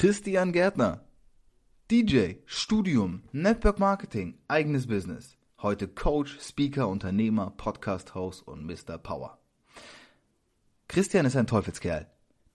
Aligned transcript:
Christian 0.00 0.52
Gärtner. 0.52 1.00
DJ, 1.90 2.34
Studium, 2.46 3.24
Network 3.32 3.80
Marketing, 3.80 4.38
eigenes 4.46 4.86
Business. 4.86 5.36
Heute 5.60 5.88
Coach, 5.88 6.38
Speaker, 6.40 6.86
Unternehmer, 6.86 7.52
Podcast-Host 7.56 8.46
und 8.46 8.64
Mr. 8.64 8.96
Power. 8.96 9.40
Christian 10.86 11.26
ist 11.26 11.34
ein 11.34 11.48
Teufelskerl. 11.48 12.06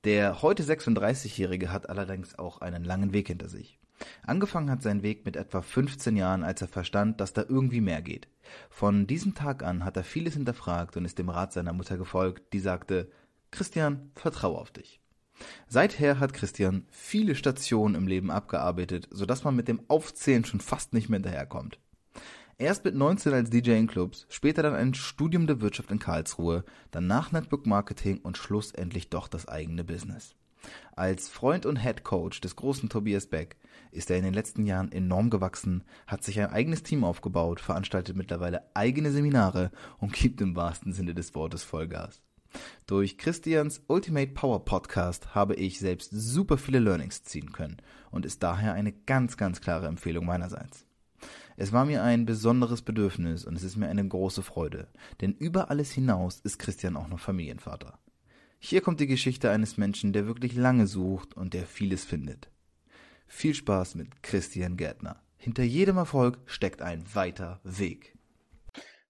Der 0.05 0.41
heute 0.41 0.63
36-Jährige 0.63 1.69
hat 1.69 1.89
allerdings 1.89 2.39
auch 2.39 2.61
einen 2.61 2.85
langen 2.85 3.11
Weg 3.11 3.27
hinter 3.27 3.49
sich. 3.49 3.77
Angefangen 4.25 4.71
hat 4.71 4.81
sein 4.81 5.03
Weg 5.03 5.25
mit 5.25 5.35
etwa 5.35 5.61
15 5.61 6.15
Jahren, 6.15 6.45
als 6.45 6.61
er 6.61 6.69
verstand, 6.69 7.19
dass 7.19 7.33
da 7.33 7.41
irgendwie 7.41 7.81
mehr 7.81 8.01
geht. 8.01 8.29
Von 8.69 9.05
diesem 9.05 9.35
Tag 9.35 9.63
an 9.63 9.83
hat 9.83 9.97
er 9.97 10.05
vieles 10.05 10.35
hinterfragt 10.35 10.95
und 10.95 11.03
ist 11.03 11.19
dem 11.19 11.27
Rat 11.27 11.51
seiner 11.51 11.73
Mutter 11.73 11.97
gefolgt, 11.97 12.53
die 12.53 12.59
sagte, 12.59 13.11
Christian, 13.51 14.11
vertraue 14.15 14.59
auf 14.59 14.71
dich. 14.71 15.02
Seither 15.67 16.19
hat 16.19 16.33
Christian 16.33 16.85
viele 16.89 17.35
Stationen 17.35 17.95
im 17.95 18.07
Leben 18.07 18.31
abgearbeitet, 18.31 19.07
sodass 19.11 19.43
man 19.43 19.55
mit 19.55 19.67
dem 19.67 19.81
Aufzählen 19.87 20.45
schon 20.45 20.59
fast 20.59 20.93
nicht 20.93 21.09
mehr 21.09 21.17
hinterherkommt. 21.17 21.79
Erst 22.59 22.85
mit 22.85 22.95
19 22.95 23.33
als 23.33 23.49
DJ 23.49 23.71
in 23.71 23.87
Clubs, 23.87 24.27
später 24.29 24.61
dann 24.61 24.75
ein 24.75 24.93
Studium 24.93 25.47
der 25.47 25.59
Wirtschaft 25.59 25.91
in 25.91 25.99
Karlsruhe, 25.99 26.63
danach 26.91 27.31
Network 27.31 27.65
Marketing 27.65 28.19
und 28.19 28.37
schlussendlich 28.37 29.09
doch 29.09 29.27
das 29.27 29.47
eigene 29.47 29.83
Business. 29.83 30.35
Als 30.95 31.27
Freund 31.29 31.65
und 31.65 31.77
Head 31.77 32.03
Coach 32.03 32.39
des 32.41 32.55
großen 32.55 32.89
Tobias 32.89 33.27
Beck 33.27 33.57
ist 33.91 34.09
er 34.09 34.17
in 34.17 34.23
den 34.23 34.33
letzten 34.33 34.65
Jahren 34.65 34.91
enorm 34.91 35.29
gewachsen, 35.29 35.83
hat 36.07 36.23
sich 36.23 36.39
ein 36.39 36.51
eigenes 36.51 36.83
Team 36.83 37.03
aufgebaut, 37.03 37.59
veranstaltet 37.59 38.15
mittlerweile 38.15 38.63
eigene 38.73 39.11
Seminare 39.11 39.71
und 39.97 40.13
gibt 40.13 40.39
im 40.39 40.55
wahrsten 40.55 40.93
Sinne 40.93 41.13
des 41.13 41.35
Wortes 41.35 41.63
Vollgas. 41.63 42.21
Durch 42.87 43.17
Christians 43.17 43.81
Ultimate 43.87 44.33
Power 44.33 44.65
Podcast 44.65 45.35
habe 45.35 45.55
ich 45.55 45.79
selbst 45.79 46.11
super 46.11 46.57
viele 46.57 46.79
Learnings 46.79 47.23
ziehen 47.23 47.51
können 47.51 47.77
und 48.11 48.25
ist 48.25 48.43
daher 48.43 48.73
eine 48.73 48.91
ganz, 48.91 49.37
ganz 49.37 49.61
klare 49.61 49.87
Empfehlung 49.87 50.25
meinerseits. 50.25 50.85
Es 51.55 51.71
war 51.71 51.85
mir 51.85 52.03
ein 52.03 52.25
besonderes 52.25 52.81
Bedürfnis 52.81 53.45
und 53.45 53.55
es 53.55 53.63
ist 53.63 53.77
mir 53.77 53.87
eine 53.87 54.07
große 54.07 54.43
Freude, 54.43 54.87
denn 55.21 55.33
über 55.33 55.69
alles 55.69 55.91
hinaus 55.91 56.39
ist 56.39 56.59
Christian 56.59 56.97
auch 56.97 57.07
noch 57.07 57.19
Familienvater. 57.19 57.99
Hier 58.59 58.81
kommt 58.81 58.99
die 58.99 59.07
Geschichte 59.07 59.51
eines 59.51 59.77
Menschen, 59.77 60.13
der 60.13 60.25
wirklich 60.25 60.55
lange 60.55 60.87
sucht 60.87 61.35
und 61.35 61.53
der 61.53 61.65
vieles 61.65 62.05
findet. 62.05 62.49
Viel 63.27 63.53
Spaß 63.53 63.95
mit 63.95 64.23
Christian 64.23 64.77
Gärtner. 64.77 65.21
Hinter 65.37 65.63
jedem 65.63 65.97
Erfolg 65.97 66.39
steckt 66.45 66.81
ein 66.81 67.03
weiter 67.13 67.59
Weg. 67.63 68.17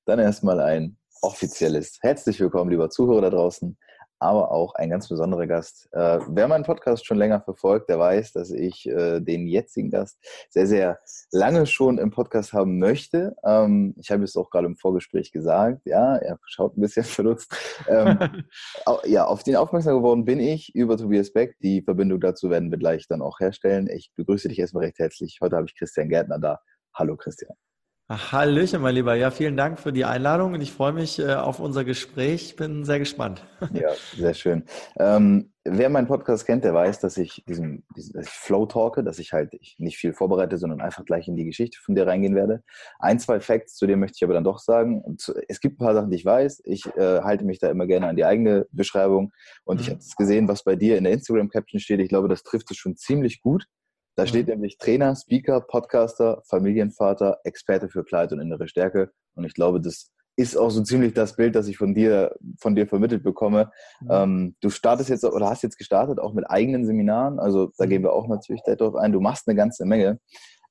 Dann 0.06 0.20
erstmal 0.20 0.60
ein 0.60 0.98
offizielles 1.24 2.00
Herzlich 2.02 2.40
willkommen, 2.42 2.70
lieber 2.70 2.90
Zuhörer 2.90 3.22
da 3.22 3.30
draußen, 3.30 3.78
aber 4.20 4.52
auch 4.52 4.76
ein 4.76 4.90
ganz 4.90 5.08
besonderer 5.08 5.48
Gast. 5.48 5.88
Äh, 5.94 6.20
wer 6.28 6.50
meinen 6.50 6.66
Podcast 6.66 7.06
schon 7.06 7.18
länger 7.18 7.40
verfolgt, 7.40 7.90
der 7.90 7.98
weiß, 7.98 8.34
dass 8.34 8.52
ich 8.52 8.86
äh, 8.88 9.22
den 9.22 9.48
jetzigen 9.48 9.90
Gast 9.90 10.18
sehr, 10.50 10.68
sehr 10.68 11.00
lange 11.32 11.66
schon 11.66 11.98
im 11.98 12.12
Podcast 12.12 12.52
haben 12.52 12.78
möchte. 12.78 13.36
Ähm, 13.46 13.96
ich 13.98 14.12
habe 14.12 14.24
es 14.26 14.36
auch 14.36 14.50
gerade 14.50 14.68
im 14.68 14.76
Vorgespräch 14.76 15.32
gesagt. 15.32 15.82
Ja, 15.86 16.18
er 16.18 16.38
schaut 16.46 16.78
ein 16.78 16.82
bisschen 16.82 17.04
verdutzt. 17.06 17.56
Ähm, 17.88 18.44
ja, 19.06 19.26
auf 19.26 19.44
den 19.44 19.56
aufmerksam 19.56 19.96
geworden 19.96 20.26
bin 20.26 20.42
ich 20.42 20.76
über 20.76 20.98
Tobias 20.98 21.32
Beck. 21.32 21.56
Die 21.60 21.82
Verbindung 21.82 22.20
dazu 22.20 22.50
werden 22.50 22.70
wir 22.70 22.78
gleich 22.78 23.08
dann 23.08 23.22
auch 23.22 23.40
herstellen. 23.40 23.88
Ich 23.88 24.12
begrüße 24.18 24.50
dich 24.50 24.60
erstmal 24.60 24.84
recht 24.84 25.00
herzlich. 25.00 25.40
Heute 25.42 25.56
habe 25.56 25.68
ich 25.68 25.78
Christian 25.78 26.10
Gärtner 26.10 26.40
da. 26.40 26.60
Hallo 26.94 27.16
Christian. 27.16 27.56
Hallöchen, 28.18 28.82
mein 28.82 28.96
Lieber. 28.96 29.16
Ja, 29.16 29.32
vielen 29.32 29.58
Dank 29.58 29.80
für 29.80 29.92
die 29.92 30.06
Einladung 30.06 30.54
und 30.54 30.62
ich 30.62 30.72
freue 30.72 30.94
mich 30.94 31.20
äh, 31.20 31.34
auf 31.34 31.60
unser 31.60 31.84
Gespräch. 31.84 32.56
Bin 32.56 32.86
sehr 32.86 33.00
gespannt. 33.00 33.46
Ja, 33.74 33.92
sehr 34.16 34.34
schön. 34.34 34.66
Ähm, 35.00 35.54
wer 35.64 35.90
meinen 35.90 36.08
Podcast 36.08 36.46
kennt, 36.46 36.64
der 36.64 36.74
weiß, 36.74 37.00
dass 37.00 37.18
ich 37.18 37.44
diesen, 37.48 37.86
diesen 37.96 38.14
dass 38.14 38.28
ich 38.28 38.34
Flow 38.34 38.66
talke, 38.66 39.04
dass 39.04 39.20
ich 39.20 39.32
halt 39.32 39.54
ich 39.54 39.76
nicht 39.80 39.98
viel 39.98 40.14
vorbereite, 40.14 40.58
sondern 40.58 40.82
einfach 40.82 41.06
gleich 41.06 41.28
in 41.28 41.36
die 41.36 41.46
Geschichte 41.46 41.80
von 41.82 41.96
dir 41.96 42.06
reingehen 42.06 42.36
werde. 42.36 42.62
Ein, 43.00 43.20
zwei 43.20 43.40
Facts 43.40 43.76
zu 43.76 43.88
dir 43.88 43.96
möchte 43.96 44.18
ich 44.18 44.24
aber 44.24 44.34
dann 44.34 44.44
doch 44.44 44.60
sagen. 44.60 45.02
Und 45.02 45.34
es 45.48 45.62
gibt 45.62 45.76
ein 45.76 45.86
paar 45.86 45.94
Sachen, 45.94 46.12
die 46.12 46.18
ich 46.18 46.26
weiß. 46.26 46.62
Ich 46.66 46.86
äh, 46.98 47.22
halte 47.22 47.46
mich 47.46 47.60
da 47.60 47.70
immer 47.70 47.88
gerne 47.88 48.08
an 48.08 48.16
die 48.16 48.26
eigene 48.26 48.68
Beschreibung. 48.72 49.32
Und 49.64 49.78
mhm. 49.78 49.82
ich 49.82 49.90
habe 49.90 50.00
gesehen, 50.18 50.48
was 50.48 50.64
bei 50.64 50.76
dir 50.76 50.98
in 50.98 51.06
der 51.06 51.14
Instagram-Caption 51.14 51.80
steht. 51.80 52.02
Ich 52.02 52.10
glaube, 52.10 52.28
das 52.28 52.44
trifft 52.44 52.70
es 52.70 52.78
schon 52.78 52.98
ziemlich 52.98 53.42
gut. 53.42 53.66
Da 54.16 54.28
steht 54.28 54.48
nämlich 54.48 54.78
Trainer, 54.78 55.16
Speaker, 55.16 55.62
Podcaster, 55.62 56.44
Familienvater, 56.48 57.40
Experte 57.44 57.90
für 57.90 58.04
Kleid 58.04 58.32
und 58.32 58.40
innere 58.40 58.68
Stärke. 58.68 59.12
Und 59.36 59.46
ich 59.46 59.56
glaube, 59.56 59.82
das 59.82 60.12
ist 60.36 60.58
auch 60.58 60.70
so 60.70 60.82
ziemlich 60.84 61.14
das 61.14 61.36
Bild, 61.36 61.56
das 61.56 61.68
ich 61.68 61.78
von 61.78 61.94
dir, 61.94 62.36
von 62.60 62.76
dir 62.76 62.88
vermittelt 62.88 63.24
bekomme. 63.24 63.72
Mhm. 64.02 64.08
Ähm, 64.10 64.56
du 64.62 64.70
startest 64.70 65.10
jetzt 65.10 65.24
oder 65.24 65.50
hast 65.50 65.64
jetzt 65.64 65.78
gestartet 65.78 66.20
auch 66.20 66.34
mit 66.34 66.50
eigenen 66.50 66.86
Seminaren. 66.86 67.40
Also 67.40 67.72
da 67.78 67.86
gehen 67.86 68.04
wir 68.04 68.14
auch 68.14 68.28
natürlich 68.28 68.62
darauf 68.64 68.96
ein. 68.96 69.12
Du 69.12 69.20
machst 69.20 69.48
eine 69.48 69.56
ganze 69.56 69.86
Menge. 69.86 70.20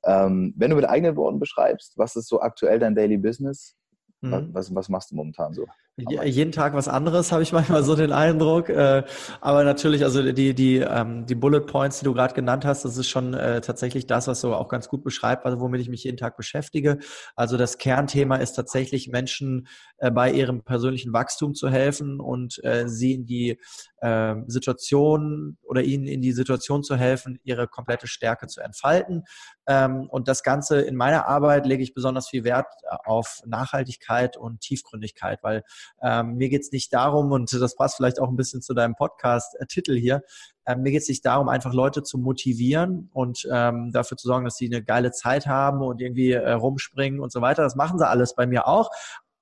Ähm, 0.04 0.52
wenn 0.56 0.70
du 0.70 0.76
mit 0.76 0.88
eigenen 0.88 1.16
Worten 1.16 1.38
beschreibst, 1.38 1.96
was 1.96 2.16
ist 2.16 2.28
so 2.28 2.40
aktuell 2.40 2.78
dein 2.78 2.94
Daily 2.94 3.18
Business? 3.18 3.76
Mhm. 4.20 4.50
Was, 4.52 4.74
was 4.74 4.88
machst 4.88 5.10
du 5.10 5.16
momentan 5.16 5.52
so? 5.52 5.66
Jeden 5.98 6.52
Tag 6.52 6.72
was 6.72 6.88
anderes, 6.88 7.32
habe 7.32 7.42
ich 7.42 7.52
manchmal 7.52 7.82
so 7.82 7.94
den 7.94 8.12
Eindruck. 8.12 8.70
Äh, 8.70 9.04
aber 9.42 9.62
natürlich, 9.62 10.04
also 10.04 10.32
die, 10.32 10.54
die, 10.54 10.78
ähm, 10.78 11.26
die 11.26 11.34
Bullet 11.34 11.60
Points, 11.60 11.98
die 11.98 12.06
du 12.06 12.14
gerade 12.14 12.32
genannt 12.32 12.64
hast, 12.64 12.86
das 12.86 12.96
ist 12.96 13.08
schon 13.08 13.34
äh, 13.34 13.60
tatsächlich 13.60 14.06
das, 14.06 14.26
was 14.26 14.40
so 14.40 14.54
auch 14.54 14.68
ganz 14.68 14.88
gut 14.88 15.04
beschreibt, 15.04 15.44
also 15.44 15.60
womit 15.60 15.82
ich 15.82 15.90
mich 15.90 16.04
jeden 16.04 16.16
Tag 16.16 16.38
beschäftige. 16.38 16.98
Also 17.36 17.58
das 17.58 17.76
Kernthema 17.76 18.36
ist 18.36 18.54
tatsächlich 18.54 19.08
Menschen 19.08 19.68
äh, 19.98 20.10
bei 20.10 20.32
ihrem 20.32 20.62
persönlichen 20.62 21.12
Wachstum 21.12 21.54
zu 21.54 21.68
helfen 21.68 22.20
und 22.20 22.60
sie 22.86 23.12
in 23.14 23.26
die 23.26 23.58
ähm, 24.02 24.44
Situation 24.48 25.56
oder 25.62 25.82
ihnen 25.82 26.08
in 26.08 26.22
die 26.22 26.32
Situation 26.32 26.82
zu 26.82 26.96
helfen, 26.96 27.38
ihre 27.44 27.68
komplette 27.68 28.08
Stärke 28.08 28.48
zu 28.48 28.60
entfalten. 28.60 29.22
Ähm, 29.68 30.08
und 30.10 30.26
das 30.26 30.42
Ganze 30.42 30.80
in 30.80 30.96
meiner 30.96 31.26
Arbeit 31.26 31.66
lege 31.66 31.84
ich 31.84 31.94
besonders 31.94 32.28
viel 32.28 32.42
Wert 32.42 32.66
auf 33.04 33.40
Nachhaltigkeit 33.46 34.36
und 34.36 34.60
Tiefgründigkeit, 34.60 35.38
weil 35.42 35.62
ähm, 36.02 36.36
mir 36.36 36.48
geht 36.48 36.62
es 36.62 36.72
nicht 36.72 36.92
darum, 36.92 37.32
und 37.32 37.52
das 37.52 37.74
passt 37.76 37.96
vielleicht 37.96 38.20
auch 38.20 38.28
ein 38.28 38.36
bisschen 38.36 38.62
zu 38.62 38.74
deinem 38.74 38.94
Podcast-Titel 38.94 39.96
hier, 39.96 40.22
ähm, 40.66 40.82
mir 40.82 40.92
geht 40.92 41.02
es 41.02 41.08
nicht 41.08 41.24
darum, 41.24 41.48
einfach 41.48 41.72
Leute 41.72 42.02
zu 42.02 42.18
motivieren 42.18 43.10
und 43.12 43.48
ähm, 43.50 43.90
dafür 43.92 44.16
zu 44.16 44.28
sorgen, 44.28 44.44
dass 44.44 44.56
sie 44.56 44.66
eine 44.66 44.82
geile 44.82 45.10
Zeit 45.10 45.46
haben 45.46 45.82
und 45.82 46.00
irgendwie 46.00 46.32
äh, 46.32 46.52
rumspringen 46.52 47.20
und 47.20 47.32
so 47.32 47.40
weiter. 47.40 47.62
Das 47.62 47.74
machen 47.74 47.98
sie 47.98 48.06
alles 48.06 48.34
bei 48.34 48.46
mir 48.46 48.68
auch. 48.68 48.90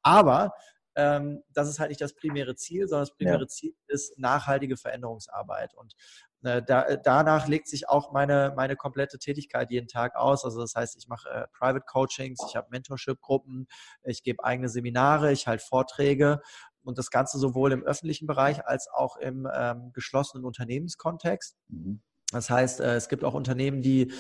Aber 0.02 0.52
ähm, 1.00 1.42
das 1.52 1.68
ist 1.68 1.80
halt 1.80 1.88
nicht 1.88 2.00
das 2.00 2.14
primäre 2.14 2.54
Ziel, 2.56 2.86
sondern 2.86 3.06
das 3.06 3.16
primäre 3.16 3.40
ja. 3.40 3.48
Ziel 3.48 3.74
ist 3.88 4.18
nachhaltige 4.18 4.76
Veränderungsarbeit. 4.76 5.74
Und 5.74 5.94
äh, 6.42 6.62
da, 6.62 6.82
äh, 6.82 6.98
danach 7.02 7.48
legt 7.48 7.68
sich 7.68 7.88
auch 7.88 8.12
meine, 8.12 8.52
meine 8.56 8.76
komplette 8.76 9.18
Tätigkeit 9.18 9.70
jeden 9.70 9.88
Tag 9.88 10.14
aus. 10.16 10.44
Also 10.44 10.60
das 10.60 10.74
heißt, 10.74 10.96
ich 10.96 11.08
mache 11.08 11.28
äh, 11.28 11.46
Private 11.58 11.84
Coachings, 11.86 12.40
ich 12.48 12.56
habe 12.56 12.68
Mentorship-Gruppen, 12.70 13.66
ich 14.02 14.22
gebe 14.22 14.44
eigene 14.44 14.68
Seminare, 14.68 15.32
ich 15.32 15.46
halte 15.46 15.64
Vorträge 15.64 16.40
und 16.82 16.98
das 16.98 17.10
Ganze 17.10 17.38
sowohl 17.38 17.72
im 17.72 17.82
öffentlichen 17.82 18.26
Bereich 18.26 18.66
als 18.66 18.88
auch 18.92 19.16
im 19.16 19.48
ähm, 19.52 19.92
geschlossenen 19.92 20.44
Unternehmenskontext. 20.44 21.56
Mhm. 21.68 22.02
Das 22.32 22.48
heißt, 22.48 22.80
äh, 22.80 22.94
es 22.94 23.08
gibt 23.08 23.24
auch 23.24 23.34
Unternehmen, 23.34 23.82
die, 23.82 24.12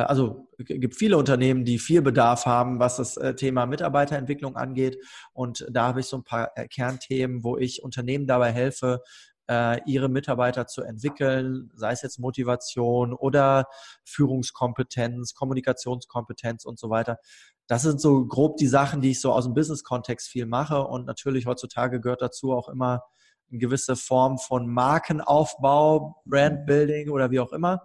also 0.00 0.48
es 0.58 0.66
gibt 0.66 0.96
viele 0.96 1.16
Unternehmen, 1.16 1.64
die 1.64 1.78
viel 1.78 2.02
Bedarf 2.02 2.46
haben, 2.46 2.80
was 2.80 2.96
das 2.96 3.18
Thema 3.36 3.66
Mitarbeiterentwicklung 3.66 4.56
angeht. 4.56 4.98
Und 5.32 5.66
da 5.70 5.88
habe 5.88 6.00
ich 6.00 6.06
so 6.06 6.18
ein 6.18 6.24
paar 6.24 6.48
Kernthemen, 6.70 7.44
wo 7.44 7.56
ich 7.56 7.82
Unternehmen 7.82 8.26
dabei 8.26 8.52
helfe, 8.52 9.02
äh, 9.48 9.80
ihre 9.86 10.08
Mitarbeiter 10.08 10.66
zu 10.66 10.82
entwickeln, 10.82 11.70
sei 11.74 11.92
es 11.92 12.02
jetzt 12.02 12.18
Motivation 12.18 13.12
oder 13.12 13.66
Führungskompetenz, 14.04 15.34
Kommunikationskompetenz 15.34 16.64
und 16.64 16.78
so 16.78 16.90
weiter. 16.90 17.18
Das 17.66 17.82
sind 17.82 18.00
so 18.00 18.26
grob 18.26 18.56
die 18.56 18.66
Sachen, 18.66 19.00
die 19.00 19.10
ich 19.10 19.20
so 19.20 19.32
aus 19.32 19.44
dem 19.44 19.54
Business-Kontext 19.54 20.28
viel 20.28 20.46
mache. 20.46 20.82
Und 20.86 21.06
natürlich 21.06 21.46
heutzutage 21.46 22.00
gehört 22.00 22.22
dazu 22.22 22.52
auch 22.52 22.68
immer 22.68 23.02
eine 23.50 23.58
gewisse 23.58 23.96
Form 23.96 24.38
von 24.38 24.66
Markenaufbau, 24.66 26.22
Brandbuilding 26.26 27.10
oder 27.10 27.30
wie 27.30 27.40
auch 27.40 27.52
immer. 27.52 27.82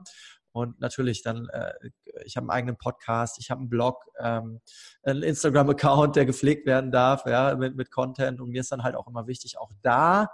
Und 0.51 0.80
natürlich 0.80 1.22
dann, 1.22 1.48
äh, 1.50 1.74
ich 2.25 2.36
habe 2.36 2.46
einen 2.46 2.50
eigenen 2.51 2.78
Podcast, 2.78 3.38
ich 3.40 3.51
habe 3.51 3.60
einen 3.60 3.69
Blog, 3.69 4.04
ähm, 4.19 4.62
einen 5.04 5.24
Instagram-Account, 5.24 6.16
der 6.16 6.25
gepflegt 6.25 6.66
werden 6.66 6.92
darf, 6.92 7.25
ja, 7.25 7.56
mit, 7.56 7.75
mit 7.75 7.92
Content. 7.92 8.42
Und 8.42 8.50
mir 8.50 8.62
ist 8.62 8.72
dann 8.72 8.84
halt 8.84 8.96
auch 8.96 9.07
immer 9.07 9.28
wichtig, 9.28 9.57
auch 9.57 9.72
da 9.81 10.30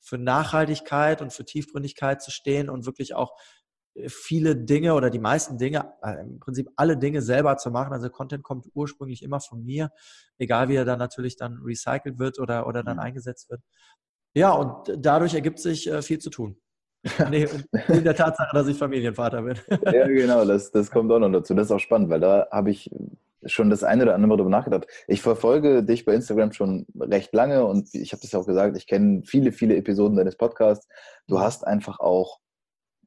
für 0.00 0.16
Nachhaltigkeit 0.16 1.20
und 1.20 1.32
für 1.32 1.44
Tiefgründigkeit 1.44 2.22
zu 2.22 2.30
stehen 2.30 2.70
und 2.70 2.86
wirklich 2.86 3.14
auch 3.14 3.34
viele 4.06 4.56
Dinge 4.56 4.94
oder 4.94 5.10
die 5.10 5.18
meisten 5.18 5.58
Dinge, 5.58 5.92
äh, 6.02 6.20
im 6.20 6.38
Prinzip 6.38 6.68
alle 6.76 6.96
Dinge 6.96 7.22
selber 7.22 7.56
zu 7.56 7.70
machen. 7.70 7.92
Also 7.92 8.08
Content 8.08 8.42
kommt 8.42 8.66
ursprünglich 8.74 9.22
immer 9.22 9.40
von 9.40 9.64
mir, 9.64 9.90
egal 10.38 10.68
wie 10.68 10.76
er 10.76 10.84
dann 10.84 10.98
natürlich 10.98 11.36
dann 11.36 11.58
recycelt 11.64 12.18
wird 12.18 12.38
oder, 12.38 12.66
oder 12.66 12.82
dann 12.82 12.96
mhm. 12.96 13.02
eingesetzt 13.02 13.50
wird. 13.50 13.62
Ja, 14.34 14.52
und 14.52 14.96
dadurch 14.96 15.34
ergibt 15.34 15.58
sich 15.58 15.90
äh, 15.90 16.02
viel 16.02 16.18
zu 16.18 16.30
tun. 16.30 16.60
nee, 17.30 17.46
in 17.88 18.04
der 18.04 18.14
Tatsache, 18.14 18.54
dass 18.54 18.68
ich 18.68 18.76
Familienvater 18.76 19.42
bin. 19.42 19.56
ja, 19.92 20.06
genau, 20.06 20.44
das, 20.44 20.70
das 20.70 20.90
kommt 20.90 21.10
auch 21.10 21.18
noch 21.18 21.32
dazu. 21.32 21.54
Das 21.54 21.66
ist 21.66 21.72
auch 21.72 21.80
spannend, 21.80 22.10
weil 22.10 22.20
da 22.20 22.48
habe 22.50 22.70
ich 22.70 22.90
schon 23.46 23.70
das 23.70 23.82
eine 23.84 24.02
oder 24.02 24.14
andere 24.14 24.28
Mal 24.28 24.36
darüber 24.36 24.50
nachgedacht. 24.50 24.86
Ich 25.08 25.22
verfolge 25.22 25.82
dich 25.82 26.04
bei 26.04 26.14
Instagram 26.14 26.52
schon 26.52 26.86
recht 26.98 27.32
lange 27.32 27.64
und 27.64 27.88
ich 27.94 28.12
habe 28.12 28.20
das 28.20 28.32
ja 28.32 28.38
auch 28.38 28.46
gesagt, 28.46 28.76
ich 28.76 28.86
kenne 28.86 29.22
viele, 29.24 29.52
viele 29.52 29.76
Episoden 29.76 30.16
deines 30.16 30.36
Podcasts. 30.36 30.86
Du 31.26 31.40
hast 31.40 31.66
einfach 31.66 32.00
auch 32.00 32.38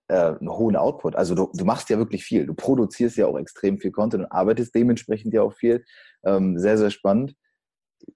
äh, 0.07 0.15
einen 0.15 0.49
hohen 0.49 0.75
Output. 0.75 1.15
Also 1.15 1.35
du, 1.35 1.51
du 1.53 1.65
machst 1.65 1.89
ja 1.91 1.99
wirklich 1.99 2.23
viel. 2.23 2.47
Du 2.47 2.55
produzierst 2.55 3.17
ja 3.17 3.27
auch 3.27 3.37
extrem 3.37 3.79
viel 3.79 3.91
Content 3.91 4.23
und 4.23 4.31
arbeitest 4.31 4.73
dementsprechend 4.73 5.35
ja 5.35 5.43
auch 5.43 5.53
viel. 5.53 5.85
Ähm, 6.23 6.57
sehr, 6.57 6.79
sehr 6.79 6.89
spannend 6.89 7.35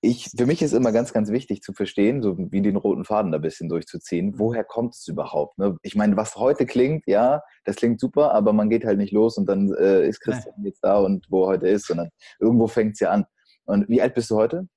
ich, 0.01 0.29
für 0.37 0.45
mich 0.45 0.61
ist 0.61 0.73
immer 0.73 0.91
ganz, 0.91 1.13
ganz 1.13 1.31
wichtig 1.31 1.61
zu 1.61 1.73
verstehen, 1.73 2.21
so 2.21 2.37
wie 2.37 2.61
den 2.61 2.75
roten 2.75 3.05
Faden 3.05 3.31
da 3.31 3.37
ein 3.37 3.41
bisschen 3.41 3.69
durchzuziehen, 3.69 4.37
woher 4.37 4.63
kommt 4.63 4.95
es 4.95 5.07
überhaupt? 5.07 5.57
Ne? 5.57 5.77
Ich 5.81 5.95
meine, 5.95 6.17
was 6.17 6.35
heute 6.35 6.65
klingt, 6.65 7.07
ja, 7.07 7.41
das 7.65 7.77
klingt 7.77 7.99
super, 7.99 8.33
aber 8.33 8.53
man 8.53 8.69
geht 8.69 8.85
halt 8.85 8.97
nicht 8.97 9.13
los 9.13 9.37
und 9.37 9.47
dann 9.47 9.73
äh, 9.73 10.07
ist 10.07 10.19
Christian 10.21 10.55
ja. 10.59 10.65
jetzt 10.65 10.83
da 10.83 10.97
und 10.97 11.25
wo 11.29 11.43
er 11.43 11.47
heute 11.47 11.67
ist, 11.67 11.87
sondern 11.87 12.09
irgendwo 12.39 12.67
fängt 12.67 12.93
es 12.93 12.99
ja 12.99 13.11
an. 13.11 13.25
Und 13.65 13.87
wie 13.89 14.01
alt 14.01 14.13
bist 14.13 14.29
du 14.31 14.35
heute? 14.35 14.67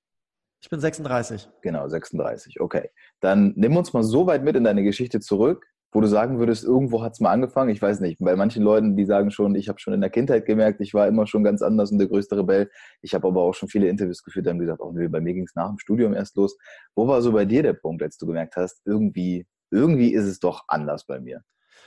Ich 0.63 0.69
bin 0.69 0.81
36. 0.81 1.49
Genau, 1.63 1.89
36. 1.89 2.61
Okay. 2.61 2.91
Dann 3.21 3.55
nimm 3.57 3.77
uns 3.77 3.93
mal 3.93 4.03
so 4.03 4.27
weit 4.27 4.45
mit 4.45 4.57
in 4.57 4.65
deine 4.65 4.83
Geschichte 4.83 5.21
zurück, 5.21 5.67
wo 5.93 6.01
du 6.01 6.07
sagen 6.07 6.39
würdest, 6.39 6.65
irgendwo 6.65 7.03
hat 7.03 7.15
es 7.15 7.21
mal 7.21 7.31
angefangen? 7.31 7.71
Ich 7.71 7.83
weiß 7.83 8.01
nicht. 8.01 8.19
Bei 8.21 8.37
manchen 8.37 8.63
Leuten, 8.63 8.97
die 8.97 9.05
sagen 9.05 9.31
schon, 9.31 9.55
ich 9.55 9.69
habe 9.69 9.81
schon 9.81 9.93
in 9.93 10.01
der 10.01 10.11
Kindheit 10.11 10.47
gemerkt, 10.47 10.81
ich 10.81 10.95
war 10.95 11.09
immer 11.09 11.27
schon 11.27 11.43
ganz 11.43 11.63
anders 11.63 11.91
und 11.91 11.99
der 11.99 12.09
größte 12.09 12.37
Rebell. 12.37 12.71
Ich 13.03 13.15
habe 13.15 13.27
aber 13.27 13.43
auch 13.43 13.55
schon 13.55 13.69
viele 13.69 13.89
Interviews 13.89 14.23
geführt, 14.23 14.47
die 14.47 14.51
haben 14.51 14.59
gesagt, 14.59 14.81
oh 14.81 14.93
nö, 14.93 15.09
bei 15.09 15.21
mir 15.21 15.35
ging 15.35 15.45
es 15.45 15.55
nach 15.55 15.69
dem 15.69 15.79
Studium 15.79 16.15
erst 16.15 16.37
los. 16.37 16.57
Wo 16.95 17.09
war 17.09 17.23
so 17.23 17.33
bei 17.33 17.45
dir 17.45 17.63
der 17.63 17.73
Punkt, 17.73 18.03
als 18.03 18.17
du 18.19 18.27
gemerkt 18.27 18.57
hast, 18.57 18.81
irgendwie, 18.85 19.47
irgendwie 19.71 20.13
ist 20.13 20.27
es 20.27 20.39
doch 20.39 20.65
anders 20.69 21.07
bei 21.07 21.21
mir? 21.21 21.43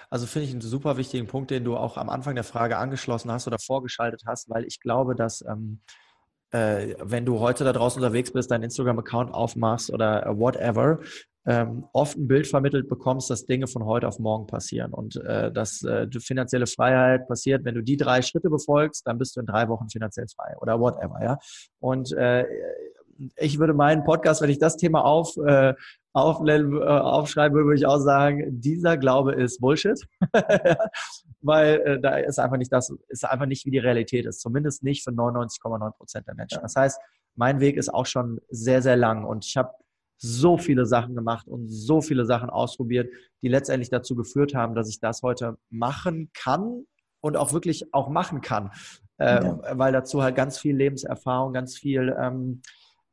Also 0.10 0.28
finde 0.28 0.48
ich 0.48 0.52
einen 0.52 0.62
super 0.62 0.98
wichtigen 0.98 1.28
Punkt, 1.28 1.50
den 1.50 1.64
du 1.64 1.78
auch 1.78 1.98
am 1.98 2.10
Anfang 2.10 2.36
der 2.36 2.44
Frage 2.44 2.78
angeschlossen 2.78 3.32
hast 3.32 3.48
oder 3.48 3.58
vorgeschaltet 3.58 4.24
hast, 4.26 4.50
weil 4.50 4.66
ich 4.66 4.80
glaube, 4.80 5.16
dass 5.16 5.44
ähm, 5.48 5.82
äh, 6.54 6.96
wenn 7.02 7.26
du 7.26 7.40
heute 7.40 7.64
da 7.64 7.74
draußen 7.74 8.02
unterwegs 8.02 8.32
bist, 8.32 8.52
deinen 8.52 8.64
Instagram-Account 8.64 9.34
aufmachst 9.34 9.92
oder 9.92 10.24
whatever, 10.38 11.00
ähm, 11.46 11.86
oft 11.92 12.18
ein 12.18 12.28
Bild 12.28 12.48
vermittelt 12.48 12.88
bekommst, 12.88 13.30
dass 13.30 13.46
Dinge 13.46 13.68
von 13.68 13.84
heute 13.86 14.08
auf 14.08 14.18
morgen 14.20 14.48
passieren 14.48 14.94
und 14.94 15.18
äh, 15.18 15.52
dass 15.52 15.84
äh, 15.84 16.08
finanzielle 16.20 16.68
Freiheit 16.68 17.28
passiert, 17.28 17.66
wenn 17.66 17.76
du 17.76 17.82
die 17.82 17.98
drei 17.98 18.22
Schritte 18.22 18.50
befolgst, 18.50 19.06
dann 19.06 19.18
bist 19.18 19.36
du 19.36 19.42
in 19.42 19.46
drei 19.46 19.68
Wochen 19.68 19.90
finanziell 19.90 20.28
frei 20.34 20.56
oder 20.62 20.80
whatever, 20.80 21.20
ja. 21.22 21.38
Und 21.80 22.14
äh, 22.14 22.46
ich 23.36 23.60
würde 23.60 23.74
meinen 23.74 24.04
Podcast, 24.04 24.42
wenn 24.42 24.50
ich 24.50 24.60
das 24.60 24.78
Thema 24.78 25.04
auf, 25.04 25.36
äh, 25.38 25.74
auf, 26.14 26.46
äh, 26.48 26.62
aufschreiben 26.84 27.56
würde, 27.56 27.68
würde 27.68 27.80
ich 27.80 27.86
auch 27.86 28.00
sagen, 28.00 28.62
dieser 28.62 28.98
Glaube 28.98 29.34
ist 29.34 29.60
Bullshit, 29.60 30.00
weil 31.42 31.82
äh, 31.82 32.00
da 32.00 32.18
ist 32.18 32.40
einfach 32.40 32.58
nicht 32.58 32.72
das, 32.72 32.94
ist 33.08 33.26
einfach 33.26 33.46
nicht 33.46 33.66
wie 33.66 33.72
die 33.72 33.80
Realität 33.80 34.26
ist, 34.26 34.40
zumindest 34.40 34.84
nicht 34.84 35.04
für 35.04 35.12
99,9 35.12 35.92
Prozent 35.92 36.28
der 36.28 36.36
Menschen. 36.36 36.60
Das 36.62 36.76
heißt, 36.76 37.00
mein 37.36 37.60
Weg 37.60 37.78
ist 37.78 37.94
auch 37.94 38.06
schon 38.06 38.40
sehr, 38.50 38.82
sehr 38.82 38.96
lang. 38.96 39.26
Und 39.26 39.46
ich 39.46 39.58
habe 39.58 39.74
so 40.18 40.58
viele 40.58 40.86
Sachen 40.86 41.16
gemacht 41.16 41.48
und 41.48 41.68
so 41.68 42.02
viele 42.02 42.26
Sachen 42.26 42.50
ausprobiert, 42.50 43.12
die 43.42 43.50
letztendlich 43.50 43.90
dazu 43.90 44.16
geführt 44.16 44.56
haben, 44.56 44.76
dass 44.76 44.88
ich 44.88 45.00
das 45.00 45.22
heute 45.22 45.58
machen 45.70 46.30
kann 46.34 46.86
und 47.22 47.36
auch 47.38 47.54
wirklich 47.54 47.94
auch 47.94 48.10
machen 48.10 48.42
kann, 48.42 48.72
äh, 49.18 49.44
ja. 49.44 49.60
weil 49.78 49.92
dazu 49.92 50.22
halt 50.22 50.36
ganz 50.36 50.58
viel 50.58 50.76
Lebenserfahrung, 50.76 51.54
ganz 51.54 51.78
viel 51.78 52.16
ähm, 52.20 52.62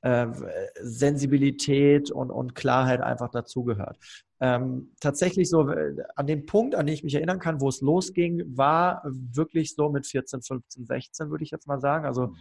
äh, 0.03 0.29
Sensibilität 0.81 2.11
und, 2.11 2.31
und 2.31 2.55
Klarheit 2.55 3.01
einfach 3.01 3.31
dazugehört. 3.31 3.99
Ähm, 4.41 4.95
tatsächlich 5.01 5.51
so 5.51 5.69
äh, 5.69 5.97
an 6.17 6.27
den 6.27 6.47
Punkt, 6.47 6.75
an 6.75 6.87
den 6.87 6.95
ich 6.95 7.05
mich 7.05 7.15
erinnern 7.15 7.39
kann, 7.39 7.61
wo 7.61 7.69
es 7.69 7.83
losging, 7.83 8.43
war 8.57 9.03
wirklich 9.05 9.75
so 9.75 9.91
mit 9.91 10.07
14, 10.07 10.43
15, 10.43 10.87
16, 10.87 11.31
würde 11.31 11.45
ich 11.45 11.51
jetzt 11.51 11.67
mal 11.67 11.81
sagen. 11.81 12.07
Also 12.07 12.35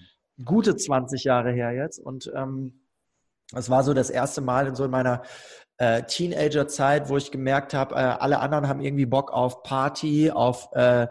gute 0.45 0.75
20 0.75 1.25
Jahre 1.25 1.51
her 1.51 1.73
jetzt. 1.73 1.99
Und 1.99 2.31
ähm, 2.33 2.85
war 3.51 3.83
so 3.83 3.93
das 3.93 4.09
erste 4.09 4.41
Mal 4.41 4.67
in 4.67 4.75
so 4.75 4.87
meiner 4.87 5.23
äh, 5.77 6.03
Teenager-Zeit, 6.03 7.09
wo 7.09 7.17
ich 7.17 7.31
gemerkt 7.31 7.73
habe, 7.73 7.95
äh, 7.95 7.97
alle 7.97 8.39
anderen 8.39 8.67
haben 8.67 8.81
irgendwie 8.81 9.05
Bock 9.05 9.31
auf 9.31 9.63
Party, 9.63 10.31
auf 10.31 10.69
äh, 10.73 11.07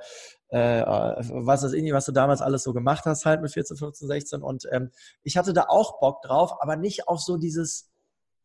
äh, 0.50 0.82
was 0.84 1.62
ist 1.62 1.74
irgendwie, 1.74 1.92
was 1.92 2.06
du 2.06 2.12
damals 2.12 2.40
alles 2.40 2.62
so 2.62 2.72
gemacht 2.72 3.04
hast, 3.04 3.26
halt 3.26 3.42
mit 3.42 3.52
14, 3.52 3.76
15, 3.76 4.08
16. 4.08 4.42
Und 4.42 4.66
ähm, 4.72 4.90
ich 5.22 5.36
hatte 5.36 5.52
da 5.52 5.66
auch 5.68 6.00
Bock 6.00 6.22
drauf, 6.22 6.54
aber 6.60 6.76
nicht 6.76 7.08
auf 7.08 7.20
so 7.20 7.36
dieses 7.36 7.90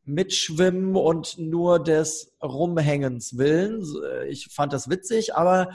Mitschwimmen 0.06 0.96
und 0.96 1.38
nur 1.38 1.82
des 1.82 2.36
Rumhängens 2.42 3.38
willen. 3.38 3.84
Ich 4.28 4.54
fand 4.54 4.74
das 4.74 4.90
witzig, 4.90 5.36
aber 5.36 5.70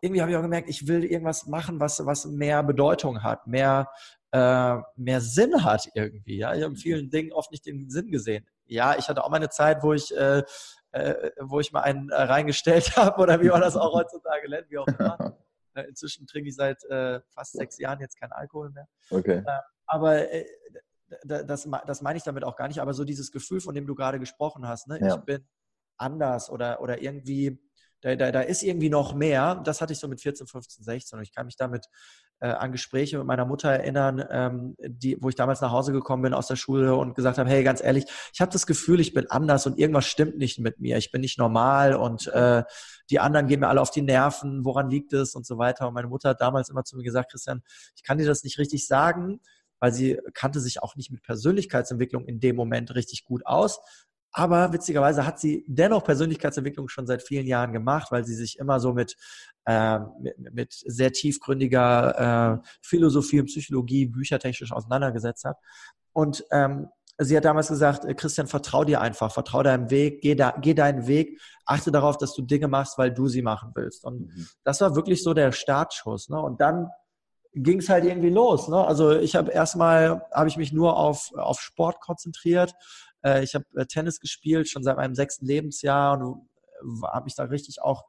irgendwie 0.00 0.22
habe 0.22 0.30
ich 0.30 0.36
auch 0.36 0.42
gemerkt, 0.42 0.70
ich 0.70 0.88
will 0.88 1.04
irgendwas 1.04 1.46
machen, 1.46 1.78
was, 1.78 2.04
was 2.06 2.24
mehr 2.24 2.62
Bedeutung 2.62 3.22
hat, 3.22 3.46
mehr, 3.46 3.90
äh, 4.32 4.76
mehr 4.96 5.20
Sinn 5.20 5.62
hat 5.64 5.88
irgendwie. 5.94 6.38
Ja? 6.38 6.54
Ich 6.54 6.62
habe 6.62 6.72
in 6.72 6.76
vielen 6.76 7.10
Dingen 7.10 7.32
oft 7.32 7.50
nicht 7.50 7.66
den 7.66 7.90
Sinn 7.90 8.10
gesehen. 8.10 8.46
Ja, 8.66 8.96
ich 8.96 9.08
hatte 9.08 9.24
auch 9.24 9.30
mal 9.30 9.36
eine 9.36 9.50
Zeit, 9.50 9.82
wo 9.82 9.92
ich, 9.92 10.16
äh, 10.16 10.42
äh, 10.92 11.30
wo 11.40 11.60
ich 11.60 11.72
mal 11.72 11.82
einen 11.82 12.08
äh, 12.10 12.22
reingestellt 12.22 12.96
habe 12.96 13.20
oder 13.20 13.42
wie 13.42 13.48
man 13.48 13.60
das 13.60 13.76
auch 13.76 13.92
heutzutage 13.92 14.48
nennt, 14.48 14.70
wie 14.70 14.78
auch 14.78 14.86
immer. 14.86 15.36
Äh, 15.74 15.82
inzwischen 15.82 16.26
trinke 16.26 16.48
ich 16.48 16.56
seit 16.56 16.82
äh, 16.84 17.20
fast 17.30 17.52
sechs 17.52 17.78
Jahren 17.78 18.00
jetzt 18.00 18.18
keinen 18.18 18.32
Alkohol 18.32 18.70
mehr. 18.70 18.88
Okay. 19.10 19.42
aber 19.86 20.26
das, 21.24 21.68
das 21.86 22.02
meine 22.02 22.16
ich 22.16 22.22
damit 22.22 22.44
auch 22.44 22.56
gar 22.56 22.68
nicht, 22.68 22.80
aber 22.80 22.94
so 22.94 23.04
dieses 23.04 23.32
Gefühl, 23.32 23.60
von 23.60 23.74
dem 23.74 23.86
du 23.86 23.94
gerade 23.94 24.20
gesprochen 24.20 24.68
hast, 24.68 24.86
ne? 24.86 25.00
Ja. 25.00 25.16
ich 25.16 25.20
bin 25.22 25.44
anders 25.96 26.50
oder, 26.50 26.80
oder 26.80 27.02
irgendwie 27.02 27.58
da, 28.00 28.16
da, 28.16 28.32
da 28.32 28.40
ist 28.40 28.62
irgendwie 28.62 28.88
noch 28.88 29.14
mehr. 29.14 29.56
Das 29.64 29.80
hatte 29.80 29.92
ich 29.92 29.98
so 29.98 30.08
mit 30.08 30.20
14, 30.20 30.46
15, 30.46 30.84
16 30.84 31.18
und 31.18 31.22
ich 31.22 31.34
kann 31.34 31.46
mich 31.46 31.56
damit 31.56 31.86
äh, 32.40 32.48
an 32.48 32.72
Gespräche 32.72 33.18
mit 33.18 33.26
meiner 33.26 33.44
Mutter 33.44 33.70
erinnern, 33.70 34.24
ähm, 34.30 34.76
die, 34.80 35.16
wo 35.20 35.28
ich 35.28 35.34
damals 35.34 35.60
nach 35.60 35.70
Hause 35.70 35.92
gekommen 35.92 36.22
bin 36.22 36.34
aus 36.34 36.46
der 36.48 36.56
Schule 36.56 36.94
und 36.94 37.14
gesagt 37.14 37.38
habe, 37.38 37.48
hey, 37.48 37.62
ganz 37.62 37.82
ehrlich, 37.82 38.06
ich 38.32 38.40
habe 38.40 38.50
das 38.50 38.66
Gefühl, 38.66 39.00
ich 39.00 39.12
bin 39.12 39.30
anders 39.30 39.66
und 39.66 39.78
irgendwas 39.78 40.06
stimmt 40.06 40.38
nicht 40.38 40.58
mit 40.58 40.80
mir. 40.80 40.96
Ich 40.96 41.10
bin 41.10 41.20
nicht 41.20 41.38
normal 41.38 41.94
und 41.94 42.28
äh, 42.28 42.64
die 43.10 43.20
anderen 43.20 43.46
gehen 43.46 43.60
mir 43.60 43.68
alle 43.68 43.80
auf 43.80 43.90
die 43.90 44.02
Nerven. 44.02 44.64
Woran 44.64 44.90
liegt 44.90 45.12
es 45.12 45.34
und 45.34 45.46
so 45.46 45.58
weiter? 45.58 45.86
Und 45.88 45.94
meine 45.94 46.08
Mutter 46.08 46.30
hat 46.30 46.40
damals 46.40 46.70
immer 46.70 46.84
zu 46.84 46.96
mir 46.96 47.02
gesagt, 47.02 47.30
Christian, 47.32 47.62
ich 47.94 48.02
kann 48.02 48.18
dir 48.18 48.26
das 48.26 48.42
nicht 48.42 48.58
richtig 48.58 48.86
sagen, 48.86 49.40
weil 49.78 49.92
sie 49.92 50.18
kannte 50.34 50.60
sich 50.60 50.82
auch 50.82 50.96
nicht 50.96 51.10
mit 51.10 51.22
Persönlichkeitsentwicklung 51.22 52.24
in 52.26 52.40
dem 52.40 52.56
Moment 52.56 52.94
richtig 52.94 53.24
gut 53.24 53.46
aus. 53.46 53.80
Aber 54.32 54.72
witzigerweise 54.72 55.26
hat 55.26 55.40
sie 55.40 55.64
dennoch 55.66 56.04
Persönlichkeitsentwicklung 56.04 56.88
schon 56.88 57.06
seit 57.06 57.22
vielen 57.22 57.46
Jahren 57.46 57.72
gemacht, 57.72 58.12
weil 58.12 58.24
sie 58.24 58.34
sich 58.34 58.58
immer 58.58 58.78
so 58.78 58.92
mit, 58.92 59.16
äh, 59.64 59.98
mit, 60.20 60.54
mit, 60.54 60.72
sehr 60.72 61.12
tiefgründiger 61.12 62.60
äh, 62.62 62.68
Philosophie 62.80 63.40
und 63.40 63.46
Psychologie 63.46 64.06
büchertechnisch 64.06 64.72
auseinandergesetzt 64.72 65.44
hat. 65.44 65.58
Und 66.12 66.44
ähm, 66.52 66.88
sie 67.18 67.36
hat 67.36 67.44
damals 67.44 67.68
gesagt, 67.68 68.04
äh, 68.04 68.14
Christian, 68.14 68.46
vertrau 68.46 68.84
dir 68.84 69.00
einfach, 69.00 69.32
vertrau 69.32 69.62
deinem 69.62 69.90
Weg, 69.90 70.22
geh, 70.22 70.34
da, 70.34 70.54
geh 70.60 70.74
deinen 70.74 71.06
Weg, 71.06 71.40
achte 71.66 71.90
darauf, 71.90 72.16
dass 72.16 72.34
du 72.34 72.42
Dinge 72.42 72.68
machst, 72.68 72.98
weil 72.98 73.12
du 73.12 73.28
sie 73.28 73.42
machen 73.42 73.72
willst. 73.74 74.04
Und 74.04 74.28
mhm. 74.28 74.46
das 74.64 74.80
war 74.80 74.94
wirklich 74.94 75.22
so 75.22 75.34
der 75.34 75.52
Startschuss. 75.52 76.28
Ne? 76.28 76.40
Und 76.40 76.60
dann 76.60 76.88
ging 77.52 77.80
es 77.80 77.88
halt 77.88 78.04
irgendwie 78.04 78.30
los. 78.30 78.68
Ne? 78.68 78.76
Also 78.76 79.12
ich 79.12 79.36
habe 79.36 79.50
erstmal, 79.50 80.24
habe 80.32 80.48
ich 80.48 80.56
mich 80.56 80.72
nur 80.72 80.96
auf, 80.96 81.32
auf 81.34 81.60
Sport 81.60 82.00
konzentriert, 82.00 82.74
äh, 83.24 83.42
ich 83.42 83.54
habe 83.54 83.64
äh, 83.76 83.86
Tennis 83.86 84.20
gespielt, 84.20 84.68
schon 84.68 84.82
seit 84.82 84.96
meinem 84.96 85.14
sechsten 85.14 85.46
Lebensjahr 85.46 86.20
und 86.20 86.48
äh, 86.82 87.06
habe 87.06 87.24
mich 87.24 87.34
da 87.34 87.44
richtig 87.44 87.82
auch 87.82 88.04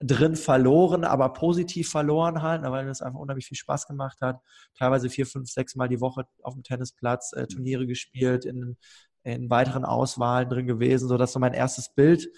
drin 0.00 0.36
verloren, 0.36 1.04
aber 1.04 1.32
positiv 1.32 1.88
verloren 1.90 2.42
halt, 2.42 2.62
ne, 2.62 2.70
weil 2.70 2.88
es 2.88 3.00
einfach 3.00 3.18
unheimlich 3.18 3.46
viel 3.46 3.56
Spaß 3.56 3.86
gemacht 3.86 4.20
hat. 4.20 4.40
Teilweise 4.76 5.08
vier, 5.08 5.26
fünf, 5.26 5.50
sechs 5.50 5.76
Mal 5.76 5.88
die 5.88 6.00
Woche 6.00 6.26
auf 6.42 6.54
dem 6.54 6.62
Tennisplatz 6.62 7.32
äh, 7.32 7.46
Turniere 7.46 7.86
gespielt, 7.86 8.44
in, 8.44 8.76
in 9.22 9.48
weiteren 9.50 9.84
Auswahlen 9.84 10.48
drin 10.48 10.66
gewesen, 10.66 11.08
sodass 11.08 11.32
so 11.32 11.38
mein 11.38 11.54
erstes 11.54 11.88
Bild 11.94 12.28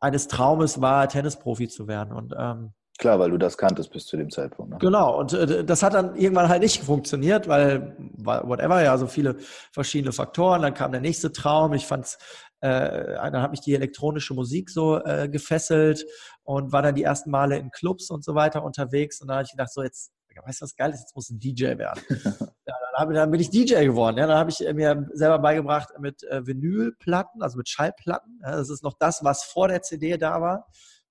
eines 0.00 0.28
Traumes 0.28 0.80
war, 0.80 1.08
Tennisprofi 1.08 1.68
zu 1.68 1.88
werden. 1.88 2.12
Und 2.12 2.34
ähm, 2.36 2.74
Klar, 2.98 3.18
weil 3.18 3.30
du 3.30 3.38
das 3.38 3.58
kanntest 3.58 3.90
bis 3.90 4.06
zu 4.06 4.16
dem 4.16 4.30
Zeitpunkt. 4.30 4.72
Ne? 4.72 4.78
Genau, 4.78 5.18
und 5.18 5.32
äh, 5.32 5.64
das 5.64 5.82
hat 5.82 5.94
dann 5.94 6.14
irgendwann 6.14 6.48
halt 6.48 6.62
nicht 6.62 6.82
funktioniert, 6.82 7.48
weil, 7.48 7.96
whatever, 8.16 8.82
ja, 8.82 8.96
so 8.98 9.08
viele 9.08 9.36
verschiedene 9.72 10.12
Faktoren. 10.12 10.62
Dann 10.62 10.74
kam 10.74 10.92
der 10.92 11.00
nächste 11.00 11.32
Traum. 11.32 11.72
Ich 11.72 11.86
fand's, 11.86 12.18
äh, 12.60 13.14
dann 13.14 13.42
hat 13.42 13.50
mich 13.50 13.62
die 13.62 13.74
elektronische 13.74 14.32
Musik 14.34 14.70
so 14.70 15.02
äh, 15.04 15.28
gefesselt 15.28 16.06
und 16.44 16.70
war 16.70 16.82
dann 16.82 16.94
die 16.94 17.02
ersten 17.02 17.30
Male 17.30 17.58
in 17.58 17.72
Clubs 17.72 18.10
und 18.10 18.24
so 18.24 18.36
weiter 18.36 18.62
unterwegs. 18.62 19.20
Und 19.20 19.26
dann 19.26 19.38
habe 19.38 19.44
ich 19.44 19.50
gedacht, 19.50 19.72
so 19.72 19.82
jetzt, 19.82 20.12
weißt 20.44 20.60
du 20.60 20.64
was 20.64 20.76
geil 20.76 20.92
ist, 20.92 21.00
jetzt 21.00 21.16
muss 21.16 21.30
ein 21.30 21.40
DJ 21.40 21.76
werden. 21.76 22.00
ja, 22.08 22.74
dann, 22.96 23.10
ich, 23.10 23.16
dann, 23.16 23.30
bin 23.32 23.40
ich 23.40 23.50
DJ 23.50 23.86
geworden. 23.86 24.18
Ja, 24.18 24.28
dann 24.28 24.38
habe 24.38 24.50
ich 24.50 24.60
mir 24.72 25.10
selber 25.14 25.40
beigebracht 25.40 25.88
mit 25.98 26.22
äh, 26.22 26.46
Vinylplatten, 26.46 27.42
also 27.42 27.56
mit 27.56 27.68
Schallplatten. 27.68 28.38
Ja, 28.40 28.52
das 28.52 28.70
ist 28.70 28.84
noch 28.84 28.94
das, 29.00 29.24
was 29.24 29.42
vor 29.42 29.66
der 29.66 29.82
CD 29.82 30.16
da 30.16 30.40
war 30.40 30.68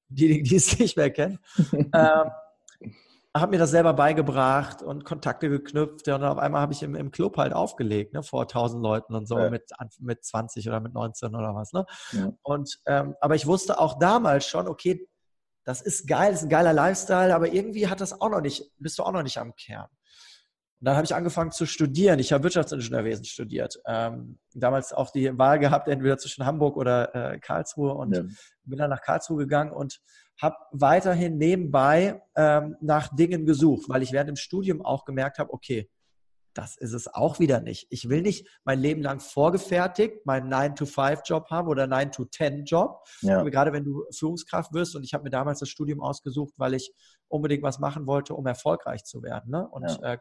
die, 0.09 0.43
die 0.43 0.55
es 0.55 0.77
nicht 0.79 0.97
mehr 0.97 1.11
kennen. 1.11 1.39
ähm, 1.71 2.31
habe 3.35 3.51
mir 3.51 3.57
das 3.57 3.71
selber 3.71 3.93
beigebracht 3.93 4.83
und 4.83 5.05
Kontakte 5.05 5.49
geknüpft. 5.49 6.05
Ja, 6.05 6.15
und 6.15 6.23
auf 6.23 6.37
einmal 6.37 6.61
habe 6.61 6.73
ich 6.73 6.83
im, 6.83 6.93
im 6.93 7.09
Club 7.09 7.37
halt 7.37 7.51
aufgelegt, 7.51 8.13
ne, 8.13 8.21
vor 8.21 8.41
1000 8.41 8.81
Leuten 8.83 9.15
und 9.15 9.27
so 9.27 9.39
ja. 9.39 9.49
mit, 9.49 9.71
mit 9.99 10.23
20 10.23 10.67
oder 10.67 10.79
mit 10.79 10.93
19 10.93 11.35
oder 11.35 11.55
was. 11.55 11.73
Ne? 11.73 11.85
Ja. 12.11 12.31
Und, 12.43 12.79
ähm, 12.85 13.15
aber 13.21 13.35
ich 13.35 13.47
wusste 13.47 13.79
auch 13.79 13.97
damals 13.97 14.45
schon, 14.45 14.67
okay, 14.67 15.07
das 15.65 15.81
ist 15.81 16.07
geil, 16.07 16.31
das 16.31 16.41
ist 16.41 16.47
ein 16.47 16.49
geiler 16.49 16.73
Lifestyle, 16.73 17.33
aber 17.33 17.51
irgendwie 17.51 17.87
hat 17.87 18.01
das 18.01 18.19
auch 18.19 18.29
noch 18.29 18.41
nicht, 18.41 18.71
bist 18.77 18.99
du 18.99 19.03
auch 19.03 19.13
noch 19.13 19.23
nicht 19.23 19.37
am 19.37 19.55
Kern. 19.55 19.87
Und 20.83 20.87
dann 20.87 20.97
habe 20.97 21.05
ich 21.05 21.15
angefangen 21.15 21.51
zu 21.51 21.65
studieren. 21.65 22.19
Ich 22.19 22.33
habe 22.33 22.43
Wirtschaftsingenieurwesen 22.43 23.23
studiert. 23.23 23.79
Ähm, 23.87 24.37
damals 24.53 24.91
auch 24.91 25.11
die 25.11 25.37
Wahl 25.37 25.57
gehabt, 25.57 25.87
entweder 25.87 26.17
zwischen 26.17 26.45
Hamburg 26.45 26.75
oder 26.75 27.15
äh, 27.15 27.39
Karlsruhe 27.39 27.93
und 27.93 28.13
ja. 28.13 28.23
bin 28.65 28.79
dann 28.79 28.89
nach 28.89 28.99
Karlsruhe 28.99 29.37
gegangen 29.37 29.71
und 29.71 30.01
habe 30.41 30.57
weiterhin 30.73 31.37
nebenbei 31.37 32.21
ähm, 32.35 32.75
nach 32.81 33.15
Dingen 33.15 33.45
gesucht, 33.45 33.87
weil 33.87 34.03
ich 34.03 34.11
während 34.11 34.27
dem 34.27 34.35
Studium 34.35 34.81
auch 34.81 35.05
gemerkt 35.05 35.39
habe, 35.39 35.53
okay, 35.53 35.89
das 36.53 36.75
ist 36.75 36.91
es 36.91 37.07
auch 37.07 37.39
wieder 37.39 37.61
nicht. 37.61 37.87
Ich 37.89 38.09
will 38.09 38.21
nicht 38.21 38.45
mein 38.65 38.79
Leben 38.79 39.01
lang 39.01 39.21
vorgefertigt 39.21 40.25
meinen 40.25 40.53
9-to-5-Job 40.53 41.49
haben 41.49 41.69
oder 41.69 41.85
9-to-10-Job. 41.85 42.99
Ja. 43.21 43.41
Gerade 43.43 43.71
wenn 43.71 43.85
du 43.85 44.03
Führungskraft 44.11 44.73
wirst. 44.73 44.97
Und 44.97 45.05
ich 45.05 45.13
habe 45.13 45.23
mir 45.23 45.29
damals 45.29 45.59
das 45.59 45.69
Studium 45.69 46.01
ausgesucht, 46.01 46.53
weil 46.57 46.73
ich 46.73 46.93
unbedingt 47.29 47.63
was 47.63 47.79
machen 47.79 48.05
wollte, 48.05 48.35
um 48.35 48.45
erfolgreich 48.45 49.05
zu 49.05 49.23
werden. 49.23 49.49
Ne? 49.49 49.65
Und 49.65 49.89
ja. 49.89 50.13
äh, 50.13 50.17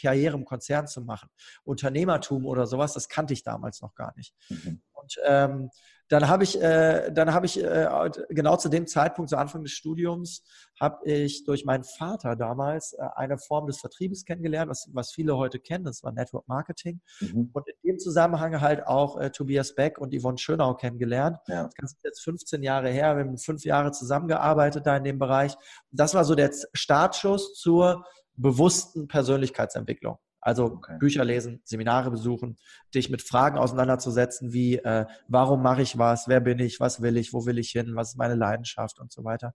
Karriere 0.00 0.36
im 0.36 0.44
Konzern 0.44 0.86
zu 0.86 1.00
machen. 1.02 1.28
Unternehmertum 1.64 2.46
oder 2.46 2.66
sowas, 2.66 2.92
das 2.92 3.08
kannte 3.08 3.32
ich 3.32 3.42
damals 3.42 3.80
noch 3.82 3.94
gar 3.94 4.12
nicht. 4.16 4.34
Mhm. 4.48 4.82
Und 4.92 5.20
ähm, 5.24 5.70
dann 6.08 6.28
habe 6.28 6.44
ich, 6.44 6.60
äh, 6.60 7.10
dann 7.12 7.32
habe 7.32 7.46
ich 7.46 7.62
äh, 7.62 8.10
genau 8.28 8.56
zu 8.56 8.68
dem 8.68 8.86
Zeitpunkt, 8.86 9.30
zu 9.30 9.38
Anfang 9.38 9.62
des 9.62 9.72
Studiums, 9.72 10.42
habe 10.78 11.08
ich 11.08 11.44
durch 11.44 11.64
meinen 11.64 11.84
Vater 11.84 12.36
damals 12.36 12.92
äh, 12.92 13.02
eine 13.16 13.38
Form 13.38 13.66
des 13.66 13.80
Vertriebes 13.80 14.24
kennengelernt, 14.24 14.70
was, 14.70 14.90
was 14.92 15.12
viele 15.12 15.36
heute 15.36 15.58
kennen, 15.58 15.84
das 15.84 16.02
war 16.02 16.12
Network 16.12 16.46
Marketing. 16.46 17.00
Mhm. 17.20 17.50
Und 17.52 17.68
in 17.68 17.74
dem 17.84 17.98
Zusammenhang 17.98 18.60
halt 18.60 18.86
auch 18.86 19.18
äh, 19.18 19.30
Tobias 19.30 19.74
Beck 19.74 19.98
und 19.98 20.14
Yvonne 20.14 20.36
Schönau 20.36 20.74
kennengelernt. 20.74 21.38
Ja. 21.48 21.70
Das 21.78 21.92
ist 21.92 22.04
jetzt 22.04 22.22
15 22.22 22.62
Jahre 22.62 22.90
her, 22.90 23.16
wir 23.16 23.24
haben 23.24 23.38
fünf 23.38 23.64
Jahre 23.64 23.92
zusammengearbeitet 23.92 24.86
da 24.86 24.96
in 24.98 25.04
dem 25.04 25.18
Bereich. 25.18 25.56
Das 25.90 26.14
war 26.14 26.24
so 26.24 26.34
der 26.34 26.50
Startschuss 26.74 27.54
zur 27.54 28.04
bewussten 28.36 29.08
Persönlichkeitsentwicklung. 29.08 30.18
Also 30.40 30.64
okay. 30.64 30.98
Bücher 30.98 31.24
lesen, 31.24 31.62
Seminare 31.64 32.10
besuchen, 32.10 32.58
dich 32.94 33.08
mit 33.08 33.22
Fragen 33.22 33.56
auseinanderzusetzen, 33.56 34.52
wie 34.52 34.76
äh, 34.76 35.06
warum 35.26 35.62
mache 35.62 35.80
ich 35.80 35.96
was, 35.96 36.28
wer 36.28 36.40
bin 36.40 36.58
ich, 36.58 36.80
was 36.80 37.00
will 37.00 37.16
ich, 37.16 37.32
wo 37.32 37.46
will 37.46 37.58
ich 37.58 37.70
hin, 37.70 37.96
was 37.96 38.10
ist 38.10 38.18
meine 38.18 38.34
Leidenschaft 38.34 39.00
und 39.00 39.10
so 39.10 39.24
weiter. 39.24 39.54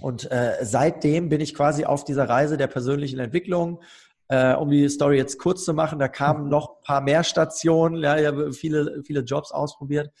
Und 0.00 0.30
äh, 0.30 0.58
seitdem 0.62 1.28
bin 1.28 1.40
ich 1.40 1.52
quasi 1.52 1.84
auf 1.84 2.04
dieser 2.04 2.28
Reise 2.28 2.56
der 2.56 2.68
persönlichen 2.68 3.18
Entwicklung. 3.18 3.82
Äh, 4.28 4.54
um 4.54 4.70
die 4.70 4.88
Story 4.88 5.16
jetzt 5.16 5.38
kurz 5.38 5.64
zu 5.64 5.74
machen, 5.74 5.98
da 5.98 6.08
kamen 6.08 6.48
noch 6.48 6.78
ein 6.78 6.82
paar 6.84 7.00
mehr 7.00 7.24
Stationen, 7.24 8.02
ja, 8.02 8.18
ich 8.18 8.26
habe 8.26 8.52
viele, 8.52 9.02
viele 9.04 9.20
Jobs 9.20 9.50
ausprobiert. 9.50 10.12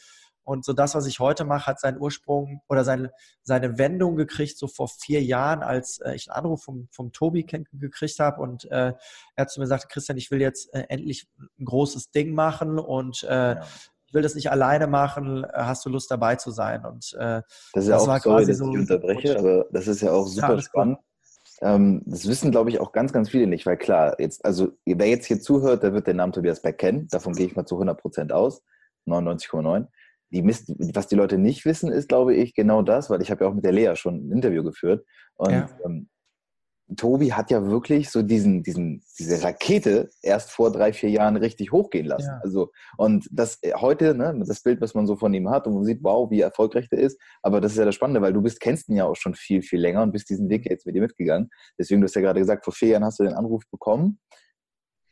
Und 0.46 0.64
so 0.64 0.72
das, 0.72 0.94
was 0.94 1.06
ich 1.06 1.18
heute 1.18 1.44
mache, 1.44 1.66
hat 1.66 1.80
seinen 1.80 2.00
Ursprung 2.00 2.60
oder 2.68 2.84
seine, 2.84 3.10
seine 3.42 3.78
Wendung 3.78 4.14
gekriegt, 4.14 4.56
so 4.56 4.68
vor 4.68 4.86
vier 4.86 5.20
Jahren, 5.20 5.64
als 5.64 5.98
äh, 5.98 6.14
ich 6.14 6.30
einen 6.30 6.44
Anruf 6.44 6.62
vom, 6.62 6.86
vom 6.92 7.12
Tobi 7.12 7.42
gekriegt 7.42 8.20
habe. 8.20 8.40
Und 8.40 8.64
äh, 8.66 8.92
er 8.92 8.96
hat 9.36 9.50
zu 9.50 9.58
mir 9.58 9.64
gesagt, 9.64 9.88
Christian, 9.88 10.16
ich 10.16 10.30
will 10.30 10.40
jetzt 10.40 10.72
äh, 10.72 10.84
endlich 10.88 11.26
ein 11.58 11.64
großes 11.64 12.12
Ding 12.12 12.32
machen 12.32 12.78
und 12.78 13.24
äh, 13.24 13.56
ja. 13.56 13.62
ich 14.06 14.14
will 14.14 14.22
das 14.22 14.36
nicht 14.36 14.48
alleine 14.52 14.86
machen. 14.86 15.44
Hast 15.52 15.84
du 15.84 15.90
Lust 15.90 16.12
dabei 16.12 16.36
zu 16.36 16.52
sein? 16.52 16.86
Und 16.86 17.12
äh, 17.18 17.42
das 17.74 17.82
ist 17.82 17.90
ja 17.90 17.96
auch, 17.96 18.18
sorry, 18.20 18.46
dass 18.46 18.58
so 18.58 18.70
ich 18.70 18.78
unterbreche, 18.78 19.36
aber 19.36 19.66
das 19.72 19.88
ist 19.88 20.00
ja 20.00 20.12
auch 20.12 20.28
super 20.28 20.54
ja, 20.54 20.62
spannend. 20.62 20.98
Ähm, 21.60 22.02
das 22.06 22.28
wissen, 22.28 22.52
glaube 22.52 22.70
ich, 22.70 22.78
auch 22.78 22.92
ganz, 22.92 23.12
ganz 23.12 23.30
viele 23.30 23.48
nicht, 23.48 23.66
weil 23.66 23.78
klar, 23.78 24.14
jetzt, 24.20 24.44
also 24.44 24.78
wer 24.84 25.08
jetzt 25.08 25.26
hier 25.26 25.40
zuhört, 25.40 25.82
der 25.82 25.92
wird 25.92 26.06
den 26.06 26.18
Namen 26.18 26.32
Tobias 26.32 26.62
Beck 26.62 26.78
kennen. 26.78 27.08
Davon 27.10 27.32
gehe 27.32 27.46
ich 27.46 27.56
mal 27.56 27.66
zu 27.66 27.74
100 27.74 28.00
Prozent 28.00 28.32
aus. 28.32 28.62
99,9 29.08 29.88
die 30.36 30.42
Mist, 30.42 30.70
was 30.94 31.08
die 31.08 31.14
Leute 31.14 31.38
nicht 31.38 31.64
wissen, 31.64 31.90
ist, 31.90 32.08
glaube 32.08 32.34
ich, 32.34 32.54
genau 32.54 32.82
das, 32.82 33.08
weil 33.08 33.22
ich 33.22 33.30
habe 33.30 33.44
ja 33.44 33.50
auch 33.50 33.54
mit 33.54 33.64
der 33.64 33.72
Lea 33.72 33.96
schon 33.96 34.28
ein 34.28 34.32
Interview 34.32 34.62
geführt. 34.62 35.06
Und 35.36 35.50
ja. 35.50 35.68
ähm, 35.84 36.08
Tobi 36.94 37.32
hat 37.32 37.50
ja 37.50 37.66
wirklich 37.66 38.10
so 38.10 38.22
diesen, 38.22 38.62
diesen, 38.62 39.02
diese 39.18 39.42
Rakete 39.42 40.10
erst 40.22 40.50
vor 40.50 40.70
drei, 40.70 40.92
vier 40.92 41.08
Jahren 41.10 41.36
richtig 41.36 41.72
hochgehen 41.72 42.06
lassen. 42.06 42.28
Ja. 42.28 42.40
Also, 42.42 42.70
und 42.98 43.26
das 43.32 43.58
äh, 43.62 43.72
heute, 43.74 44.14
ne, 44.14 44.40
das 44.46 44.62
Bild, 44.62 44.80
was 44.80 44.94
man 44.94 45.06
so 45.06 45.16
von 45.16 45.32
ihm 45.32 45.48
hat 45.48 45.66
und 45.66 45.74
man 45.74 45.84
sieht, 45.84 46.00
wow, 46.02 46.30
wie 46.30 46.42
erfolgreich 46.42 46.88
der 46.90 47.00
ist. 47.00 47.18
Aber 47.42 47.60
das 47.60 47.72
ist 47.72 47.78
ja 47.78 47.86
das 47.86 47.94
Spannende, 47.94 48.20
weil 48.20 48.34
du 48.34 48.42
bist, 48.42 48.60
kennst 48.60 48.88
ihn 48.88 48.96
ja 48.96 49.06
auch 49.06 49.16
schon 49.16 49.34
viel, 49.34 49.62
viel 49.62 49.80
länger 49.80 50.02
und 50.02 50.12
bist 50.12 50.28
diesen 50.28 50.48
Weg 50.50 50.68
jetzt 50.70 50.86
mit 50.86 50.94
dir 50.94 51.02
mitgegangen. 51.02 51.48
Deswegen, 51.78 52.02
du 52.02 52.04
hast 52.04 52.14
ja 52.14 52.20
gerade 52.20 52.40
gesagt, 52.40 52.64
vor 52.64 52.74
vier 52.74 52.90
Jahren 52.90 53.04
hast 53.04 53.18
du 53.18 53.24
den 53.24 53.34
Anruf 53.34 53.64
bekommen 53.70 54.20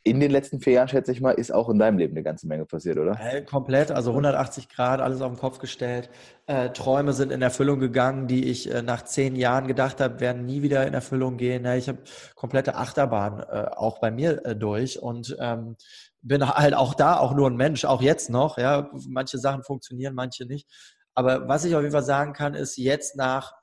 in 0.07 0.21
den 0.21 0.31
letzten 0.31 0.61
vier 0.61 0.75
Jahren, 0.75 0.89
schätze 0.89 1.13
ich 1.13 1.23
mal, 1.23 1.33
ist 1.33 1.53
auch 1.53 1.71
in 1.71 1.79
deinem 1.79 1.97
Leben 1.97 2.13
eine 2.13 2.23
ganze 2.23 2.47
Menge 2.47 2.67
passiert, 2.67 2.99
oder? 2.99 3.19
Äh, 3.19 3.43
komplett, 3.43 3.91
also 3.91 4.11
180 4.11 4.69
Grad, 4.69 5.01
alles 5.01 5.23
auf 5.23 5.33
den 5.33 5.39
Kopf 5.41 5.59
gestellt. 5.59 6.11
Äh, 6.47 6.71
Träume 6.71 7.15
sind 7.15 7.33
in 7.33 7.41
Erfüllung 7.41 7.81
gegangen, 7.81 8.29
die 8.29 8.51
ich 8.51 8.71
äh, 8.71 8.83
nach 8.83 9.03
zehn 9.03 9.35
Jahren 9.35 9.67
gedacht 9.67 10.03
habe, 10.03 10.21
werden 10.21 10.45
nie 10.45 10.61
wieder 10.61 10.87
in 10.87 10.93
Erfüllung 10.93 11.39
gehen. 11.39 11.65
Ja, 11.65 11.75
ich 11.75 11.89
habe 11.89 11.99
komplette 12.35 12.75
Achterbahn 12.75 13.41
äh, 13.41 13.71
auch 13.75 13.99
bei 13.99 14.11
mir 14.11 14.45
äh, 14.45 14.55
durch 14.55 15.01
und 15.01 15.37
ähm, 15.41 15.77
bin 16.21 16.47
halt 16.47 16.75
auch 16.75 16.93
da 16.93 17.17
auch 17.17 17.35
nur 17.35 17.49
ein 17.49 17.57
Mensch, 17.57 17.87
auch 17.87 18.03
jetzt 18.03 18.29
noch. 18.29 18.59
Ja, 18.59 18.91
manche 19.09 19.39
Sachen 19.39 19.63
funktionieren, 19.63 20.15
manche 20.15 20.45
nicht. 20.45 20.69
Aber 21.15 21.49
was 21.49 21.65
ich 21.65 21.75
auf 21.75 21.81
jeden 21.81 21.93
Fall 21.93 22.05
sagen 22.05 22.35
kann, 22.35 22.55
ist 22.55 22.77
jetzt 22.77 23.17
nach 23.17 23.55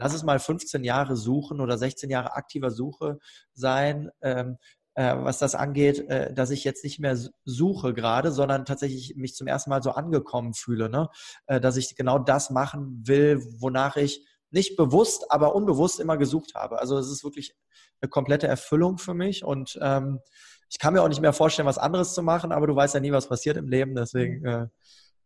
lass 0.00 0.14
es 0.14 0.22
mal 0.22 0.38
15 0.38 0.82
Jahre 0.82 1.14
suchen 1.14 1.60
oder 1.60 1.76
16 1.76 2.10
Jahre 2.10 2.34
aktiver 2.34 2.70
Suche 2.70 3.18
sein, 3.52 4.10
ähm, 4.22 4.56
äh, 4.94 5.16
was 5.16 5.38
das 5.38 5.54
angeht, 5.54 6.08
äh, 6.08 6.32
dass 6.32 6.50
ich 6.50 6.64
jetzt 6.64 6.84
nicht 6.84 7.00
mehr 7.00 7.16
suche 7.44 7.94
gerade, 7.94 8.32
sondern 8.32 8.64
tatsächlich 8.64 9.16
mich 9.16 9.34
zum 9.34 9.46
ersten 9.46 9.70
Mal 9.70 9.82
so 9.82 9.92
angekommen 9.92 10.54
fühle, 10.54 10.88
ne? 10.88 11.08
Äh, 11.46 11.60
dass 11.60 11.76
ich 11.76 11.96
genau 11.96 12.18
das 12.18 12.50
machen 12.50 13.02
will, 13.06 13.42
wonach 13.58 13.96
ich 13.96 14.26
nicht 14.50 14.76
bewusst, 14.76 15.30
aber 15.30 15.54
unbewusst 15.54 16.00
immer 16.00 16.16
gesucht 16.16 16.54
habe. 16.54 16.80
Also 16.80 16.98
es 16.98 17.08
ist 17.08 17.22
wirklich 17.22 17.54
eine 18.00 18.08
komplette 18.08 18.48
Erfüllung 18.48 18.98
für 18.98 19.14
mich 19.14 19.44
und 19.44 19.78
ähm, 19.80 20.20
ich 20.68 20.78
kann 20.78 20.94
mir 20.94 21.02
auch 21.02 21.08
nicht 21.08 21.20
mehr 21.20 21.32
vorstellen, 21.32 21.66
was 21.66 21.78
anderes 21.78 22.14
zu 22.14 22.22
machen, 22.22 22.52
aber 22.52 22.66
du 22.66 22.76
weißt 22.76 22.94
ja 22.94 23.00
nie, 23.00 23.12
was 23.12 23.28
passiert 23.28 23.56
im 23.56 23.68
Leben, 23.68 23.94
deswegen 23.94 24.44
äh, 24.44 24.68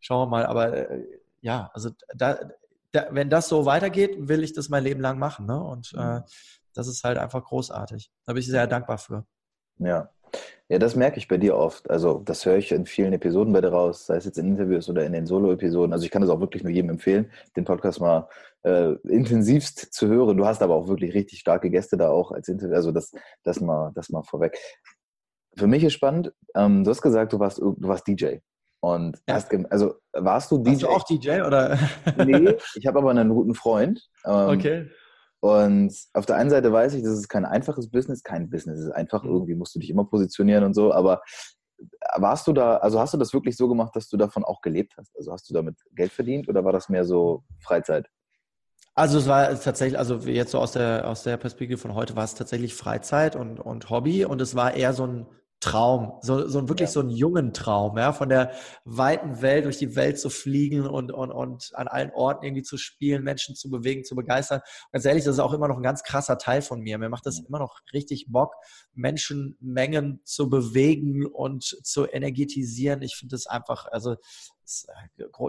schauen 0.00 0.26
wir 0.26 0.30
mal. 0.30 0.46
Aber 0.46 0.72
äh, 0.72 1.04
ja, 1.42 1.70
also 1.74 1.90
da, 2.14 2.38
da, 2.92 3.08
wenn 3.10 3.28
das 3.28 3.48
so 3.48 3.66
weitergeht, 3.66 4.16
will 4.28 4.42
ich 4.42 4.54
das 4.54 4.70
mein 4.70 4.84
Leben 4.84 5.00
lang 5.00 5.18
machen. 5.18 5.46
Ne? 5.46 5.62
Und 5.62 5.92
äh, 5.96 6.20
mhm. 6.20 6.24
das 6.72 6.86
ist 6.86 7.04
halt 7.04 7.18
einfach 7.18 7.44
großartig. 7.44 8.10
Da 8.24 8.32
bin 8.32 8.40
ich 8.40 8.46
sehr 8.46 8.66
dankbar 8.66 8.98
für. 8.98 9.26
Ja. 9.78 10.10
Ja, 10.68 10.78
das 10.78 10.96
merke 10.96 11.18
ich 11.18 11.28
bei 11.28 11.36
dir 11.36 11.56
oft. 11.56 11.90
Also, 11.90 12.22
das 12.24 12.46
höre 12.46 12.56
ich 12.56 12.72
in 12.72 12.86
vielen 12.86 13.12
Episoden 13.12 13.52
bei 13.52 13.60
dir 13.60 13.68
raus, 13.68 14.06
sei 14.06 14.16
es 14.16 14.24
jetzt 14.24 14.38
in 14.38 14.48
Interviews 14.48 14.88
oder 14.88 15.04
in 15.04 15.12
den 15.12 15.26
Solo-Episoden. 15.26 15.92
Also, 15.92 16.04
ich 16.06 16.10
kann 16.10 16.22
das 16.22 16.30
auch 16.30 16.40
wirklich 16.40 16.62
nur 16.62 16.72
jedem 16.72 16.90
empfehlen, 16.90 17.30
den 17.54 17.64
Podcast 17.64 18.00
mal 18.00 18.28
äh, 18.62 18.92
intensivst 19.06 19.92
zu 19.92 20.08
hören. 20.08 20.36
Du 20.36 20.46
hast 20.46 20.62
aber 20.62 20.74
auch 20.74 20.88
wirklich 20.88 21.14
richtig 21.14 21.40
starke 21.40 21.70
Gäste 21.70 21.96
da 21.98 22.08
auch 22.08 22.32
als 22.32 22.48
Interview. 22.48 22.74
Also, 22.74 22.92
das, 22.92 23.12
das, 23.42 23.60
mal, 23.60 23.92
das 23.94 24.08
mal 24.08 24.22
vorweg. 24.22 24.58
Für 25.56 25.66
mich 25.66 25.84
ist 25.84 25.92
spannend, 25.92 26.32
ähm, 26.56 26.82
du 26.82 26.90
hast 26.90 27.02
gesagt, 27.02 27.32
du 27.32 27.38
warst, 27.38 27.58
du 27.58 27.76
warst 27.80 28.08
DJ. 28.08 28.38
Und 28.80 29.18
ja. 29.28 29.36
hast, 29.36 29.50
also 29.70 29.94
warst 30.12 30.50
du 30.50 30.58
DJ? 30.58 30.70
Warst 30.70 30.82
du 30.82 30.88
auch 30.88 31.04
DJ 31.04 31.40
oder? 31.42 31.78
nee, 32.24 32.54
ich 32.74 32.86
habe 32.86 32.98
aber 32.98 33.10
einen 33.10 33.30
guten 33.30 33.54
Freund. 33.54 34.02
Ähm, 34.26 34.48
okay. 34.48 34.90
Und 35.44 35.94
auf 36.14 36.24
der 36.24 36.36
einen 36.36 36.48
Seite 36.48 36.72
weiß 36.72 36.94
ich, 36.94 37.02
das 37.02 37.18
ist 37.18 37.28
kein 37.28 37.44
einfaches 37.44 37.90
Business, 37.90 38.22
kein 38.22 38.48
Business 38.48 38.80
ist 38.80 38.92
einfach, 38.92 39.24
mhm. 39.24 39.30
irgendwie 39.30 39.54
musst 39.54 39.74
du 39.74 39.78
dich 39.78 39.90
immer 39.90 40.06
positionieren 40.06 40.64
und 40.64 40.72
so, 40.72 40.90
aber 40.90 41.20
warst 42.16 42.46
du 42.46 42.54
da, 42.54 42.78
also 42.78 42.98
hast 42.98 43.12
du 43.12 43.18
das 43.18 43.34
wirklich 43.34 43.54
so 43.54 43.68
gemacht, 43.68 43.94
dass 43.94 44.08
du 44.08 44.16
davon 44.16 44.42
auch 44.42 44.62
gelebt 44.62 44.94
hast? 44.96 45.14
Also 45.18 45.32
hast 45.32 45.50
du 45.50 45.52
damit 45.52 45.76
Geld 45.94 46.12
verdient 46.12 46.48
oder 46.48 46.64
war 46.64 46.72
das 46.72 46.88
mehr 46.88 47.04
so 47.04 47.44
Freizeit? 47.60 48.08
Also 48.94 49.18
es 49.18 49.28
war 49.28 49.60
tatsächlich, 49.60 49.98
also 49.98 50.16
jetzt 50.16 50.52
so 50.52 50.58
aus 50.60 50.72
der, 50.72 51.06
aus 51.06 51.24
der 51.24 51.36
Perspektive 51.36 51.78
von 51.78 51.94
heute 51.94 52.16
war 52.16 52.24
es 52.24 52.34
tatsächlich 52.34 52.74
Freizeit 52.74 53.36
und, 53.36 53.60
und 53.60 53.90
Hobby 53.90 54.24
und 54.24 54.40
es 54.40 54.54
war 54.54 54.72
eher 54.72 54.94
so 54.94 55.06
ein 55.06 55.26
Traum, 55.64 56.18
so, 56.20 56.46
so 56.46 56.68
wirklich 56.68 56.90
ja. 56.90 56.92
so 56.92 57.00
einen 57.00 57.08
jungen 57.08 57.54
Traum, 57.54 57.96
ja, 57.96 58.12
von 58.12 58.28
der 58.28 58.52
weiten 58.84 59.40
Welt 59.40 59.64
durch 59.64 59.78
die 59.78 59.96
Welt 59.96 60.18
zu 60.18 60.28
fliegen 60.28 60.86
und, 60.86 61.10
und, 61.10 61.30
und 61.32 61.70
an 61.72 61.88
allen 61.88 62.10
Orten 62.10 62.44
irgendwie 62.44 62.62
zu 62.62 62.76
spielen, 62.76 63.24
Menschen 63.24 63.54
zu 63.54 63.70
bewegen, 63.70 64.04
zu 64.04 64.14
begeistern. 64.14 64.60
Und 64.60 64.92
ganz 64.92 65.06
ehrlich, 65.06 65.24
das 65.24 65.36
ist 65.36 65.40
auch 65.40 65.54
immer 65.54 65.66
noch 65.66 65.78
ein 65.78 65.82
ganz 65.82 66.02
krasser 66.02 66.36
Teil 66.36 66.60
von 66.60 66.80
mir. 66.80 66.98
Mir 66.98 67.08
macht 67.08 67.24
das 67.24 67.40
immer 67.40 67.58
noch 67.58 67.80
richtig 67.94 68.26
Bock, 68.28 68.52
Menschenmengen 68.92 70.20
zu 70.24 70.50
bewegen 70.50 71.24
und 71.24 71.64
zu 71.64 72.06
energetisieren. 72.06 73.00
Ich 73.00 73.16
finde 73.16 73.34
das 73.34 73.46
einfach, 73.46 73.86
also 73.86 74.16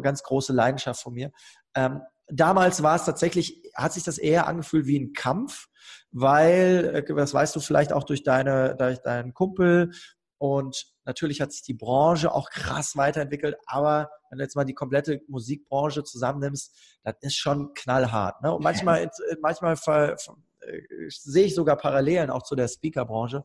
ganz 0.02 0.24
große 0.24 0.54
Leidenschaft 0.54 1.02
von 1.02 1.14
mir. 1.14 1.32
Ähm, 1.76 2.00
damals 2.28 2.84
war 2.84 2.96
es 2.96 3.06
tatsächlich, 3.06 3.62
hat 3.76 3.94
sich 3.94 4.04
das 4.04 4.18
eher 4.18 4.48
angefühlt 4.48 4.88
wie 4.88 5.00
ein 5.00 5.14
Kampf 5.14 5.68
weil, 6.12 7.06
äh, 7.08 7.16
das 7.16 7.34
weißt 7.34 7.56
du 7.56 7.60
vielleicht 7.60 7.92
auch 7.92 8.04
durch, 8.04 8.24
deine, 8.24 8.76
durch 8.78 9.00
deinen 9.00 9.34
Kumpel, 9.34 9.92
Und 10.38 10.86
natürlich 11.06 11.42
hat 11.42 11.52
sich 11.52 11.62
die 11.64 11.74
Branche 11.74 12.32
auch 12.34 12.50
krass 12.50 12.96
weiterentwickelt, 12.98 13.56
aber 13.68 14.10
wenn 14.30 14.38
du 14.38 14.44
jetzt 14.44 14.56
mal 14.56 14.66
die 14.66 14.74
komplette 14.74 15.22
Musikbranche 15.28 16.04
zusammennimmst, 16.04 16.76
das 17.04 17.16
ist 17.22 17.36
schon 17.36 17.74
knallhart. 17.74 18.42
Ne? 18.42 18.54
Und 18.54 18.64
manchmal, 18.64 19.10
manchmal 19.42 19.78
ver, 19.78 20.18
ver, 20.18 20.36
äh, 20.62 20.82
sehe 21.10 21.46
ich 21.46 21.56
sogar 21.56 21.78
Parallelen 21.78 22.30
auch 22.30 22.44
zu 22.44 22.56
der 22.56 22.68
Speakerbranche, 22.68 23.44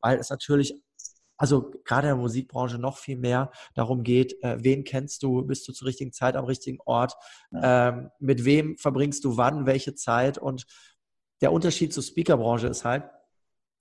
weil 0.00 0.18
es 0.18 0.30
natürlich 0.30 0.80
also 1.42 1.72
gerade 1.82 2.06
in 2.06 2.14
der 2.14 2.22
Musikbranche 2.22 2.78
noch 2.78 2.98
viel 2.98 3.16
mehr 3.16 3.50
darum 3.74 4.04
geht, 4.04 4.40
äh, 4.44 4.58
wen 4.62 4.84
kennst 4.84 5.24
du, 5.24 5.42
bist 5.42 5.66
du 5.66 5.72
zur 5.72 5.88
richtigen 5.88 6.12
Zeit 6.12 6.36
am 6.36 6.44
richtigen 6.44 6.78
Ort, 6.84 7.16
ja. 7.50 7.88
ähm, 7.88 8.10
mit 8.20 8.44
wem 8.44 8.78
verbringst 8.78 9.24
du 9.24 9.36
wann, 9.36 9.66
welche 9.66 9.96
Zeit 9.96 10.38
und 10.38 10.66
der 11.40 11.50
Unterschied 11.50 11.92
zur 11.92 12.04
Speakerbranche 12.04 12.68
ist 12.68 12.84
halt, 12.84 13.02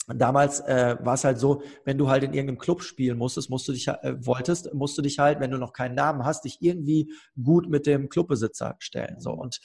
damals 0.08 0.60
äh, 0.62 0.98
war 1.02 1.14
es 1.14 1.24
halt 1.24 1.38
so, 1.38 1.62
wenn 1.86 2.00
du 2.00 2.10
halt 2.10 2.24
in 2.24 2.34
irgendeinem 2.34 2.58
Club 2.58 2.82
spielen 2.82 3.20
musstest, 3.20 3.52
musst 3.52 3.68
du 3.68 3.74
dich 3.74 3.88
äh, 3.88 4.16
wolltest, 4.26 4.74
musst 4.74 4.98
du 4.98 5.04
dich 5.04 5.20
halt, 5.20 5.40
wenn 5.40 5.52
du 5.52 5.60
noch 5.60 5.74
keinen 5.74 5.94
Namen 5.94 6.26
hast, 6.26 6.46
dich 6.46 6.58
irgendwie 6.62 7.14
gut 7.44 7.70
mit 7.70 7.86
dem 7.86 8.10
Clubbesitzer 8.10 8.76
stellen. 8.80 9.20
So 9.20 9.34
und 9.34 9.60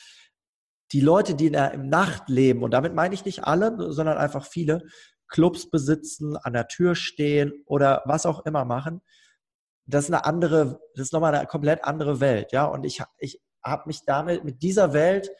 die 0.92 1.00
Leute, 1.00 1.34
die 1.34 1.46
in 1.46 1.54
der, 1.54 1.72
im 1.72 1.88
Nachtleben, 1.88 2.62
und 2.62 2.72
damit 2.72 2.94
meine 2.94 3.14
ich 3.14 3.24
nicht 3.24 3.44
alle, 3.44 3.90
sondern 3.90 4.18
einfach 4.18 4.44
viele, 4.44 4.82
Clubs 5.28 5.70
besitzen, 5.70 6.36
an 6.36 6.52
der 6.52 6.68
Tür 6.68 6.94
stehen 6.94 7.52
oder 7.66 8.02
was 8.06 8.26
auch 8.26 8.44
immer 8.46 8.64
machen, 8.64 9.00
das 9.86 10.04
ist 10.04 10.10
eine 10.12 10.24
andere, 10.24 10.80
das 10.94 11.06
ist 11.06 11.12
nochmal 11.12 11.34
eine 11.34 11.46
komplett 11.46 11.84
andere 11.84 12.20
Welt, 12.20 12.52
ja. 12.52 12.64
Und 12.64 12.84
ich, 12.84 13.02
ich 13.18 13.40
habe 13.62 13.84
mich 13.86 14.04
damit, 14.04 14.44
mit 14.44 14.62
dieser 14.62 14.92
Welt 14.92 15.30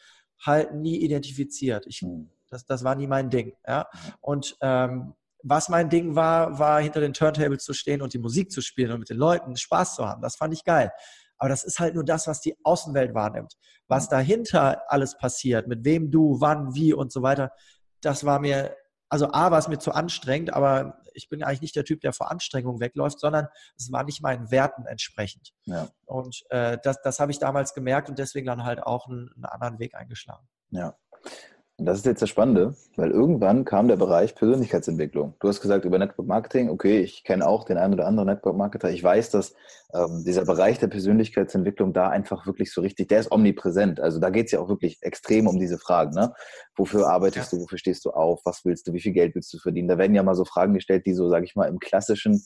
halt 0.45 0.73
nie 0.73 0.97
identifiziert. 0.97 1.85
Ich, 1.87 2.01
hm. 2.01 2.29
das, 2.49 2.65
das 2.65 2.83
war 2.83 2.95
nie 2.95 3.07
mein 3.07 3.29
Ding, 3.29 3.53
ja. 3.67 3.87
Und 4.21 4.57
ähm, 4.61 5.13
was 5.43 5.69
mein 5.69 5.89
Ding 5.89 6.15
war, 6.15 6.59
war 6.59 6.81
hinter 6.81 6.99
den 6.99 7.13
Turntables 7.13 7.63
zu 7.63 7.73
stehen 7.73 8.01
und 8.01 8.13
die 8.13 8.19
Musik 8.19 8.51
zu 8.51 8.61
spielen 8.61 8.91
und 8.91 8.99
mit 8.99 9.09
den 9.09 9.17
Leuten 9.17 9.55
Spaß 9.55 9.95
zu 9.95 10.07
haben. 10.07 10.21
Das 10.21 10.35
fand 10.35 10.53
ich 10.53 10.63
geil. 10.63 10.91
Aber 11.37 11.49
das 11.49 11.63
ist 11.63 11.79
halt 11.79 11.93
nur 11.93 12.03
das, 12.03 12.27
was 12.27 12.41
die 12.41 12.55
Außenwelt 12.63 13.13
wahrnimmt. 13.13 13.53
Was 13.87 14.05
hm. 14.05 14.11
dahinter 14.11 14.81
alles 14.87 15.17
passiert, 15.17 15.67
mit 15.67 15.83
wem 15.83 16.09
du, 16.09 16.39
wann, 16.39 16.73
wie 16.73 16.93
und 16.93 17.11
so 17.11 17.21
weiter, 17.21 17.51
das 18.01 18.25
war 18.25 18.39
mir 18.39 18.75
also 19.09 19.31
A 19.31 19.51
war 19.51 19.59
es 19.59 19.67
mir 19.67 19.79
zu 19.79 19.91
anstrengend, 19.91 20.53
aber 20.53 21.01
ich 21.13 21.29
bin 21.29 21.43
eigentlich 21.43 21.61
nicht 21.61 21.75
der 21.75 21.85
Typ, 21.85 22.01
der 22.01 22.13
vor 22.13 22.29
Anstrengung 22.29 22.79
wegläuft, 22.79 23.19
sondern 23.19 23.47
es 23.77 23.91
war 23.91 24.03
nicht 24.03 24.21
meinen 24.21 24.51
Werten 24.51 24.85
entsprechend. 24.85 25.53
Ja. 25.65 25.87
Und 26.05 26.43
äh, 26.49 26.77
das, 26.83 27.01
das 27.01 27.19
habe 27.19 27.31
ich 27.31 27.39
damals 27.39 27.73
gemerkt 27.73 28.09
und 28.09 28.19
deswegen 28.19 28.47
dann 28.47 28.63
halt 28.63 28.83
auch 28.83 29.07
einen, 29.07 29.31
einen 29.35 29.45
anderen 29.45 29.79
Weg 29.79 29.95
eingeschlagen. 29.95 30.47
Ja. 30.69 30.95
Und 31.79 31.85
das 31.85 31.99
ist 31.99 32.07
jetzt 32.07 32.23
das 32.23 32.29
Spannende, 32.29 32.75
weil 32.95 33.11
irgendwann 33.11 33.63
kam 33.63 33.87
der 33.87 33.97
Bereich 33.97 34.33
Persönlichkeitsentwicklung. 34.33 35.35
Du 35.39 35.47
hast 35.47 35.61
gesagt 35.61 35.85
über 35.85 35.99
Network 35.99 36.27
Marketing, 36.27 36.69
okay, 36.69 37.01
ich 37.01 37.23
kenne 37.23 37.47
auch 37.47 37.65
den 37.65 37.77
einen 37.77 37.93
oder 37.93 38.07
anderen 38.07 38.29
Network 38.29 38.57
Marketer. 38.57 38.89
Ich 38.89 39.03
weiß, 39.03 39.29
dass 39.29 39.53
ähm, 39.93 40.23
dieser 40.25 40.43
Bereich 40.43 40.79
der 40.79 40.87
Persönlichkeitsentwicklung 40.87 41.93
da 41.93 42.09
einfach 42.09 42.47
wirklich 42.47 42.73
so 42.73 42.81
richtig, 42.81 43.09
der 43.09 43.19
ist 43.19 43.31
omnipräsent. 43.31 43.99
Also 43.99 44.19
da 44.19 44.31
geht 44.31 44.47
es 44.47 44.53
ja 44.53 44.59
auch 44.59 44.69
wirklich 44.69 44.97
extrem 45.01 45.45
um 45.45 45.59
diese 45.59 45.77
Fragen. 45.77 46.15
Ne? 46.15 46.33
Wofür 46.75 47.07
arbeitest 47.09 47.51
ja. 47.51 47.59
du, 47.59 47.63
wofür 47.65 47.77
stehst 47.77 48.05
du 48.05 48.09
auf, 48.09 48.41
was 48.43 48.65
willst 48.65 48.87
du, 48.87 48.93
wie 48.93 48.99
viel 48.99 49.13
Geld 49.13 49.35
willst 49.35 49.53
du 49.53 49.59
verdienen? 49.59 49.87
Da 49.87 49.99
werden 49.99 50.15
ja 50.15 50.23
mal 50.23 50.33
so 50.33 50.45
Fragen 50.45 50.73
gestellt, 50.73 51.05
die 51.05 51.13
so, 51.13 51.29
sage 51.29 51.45
ich 51.45 51.55
mal, 51.55 51.67
im 51.67 51.77
klassischen 51.77 52.43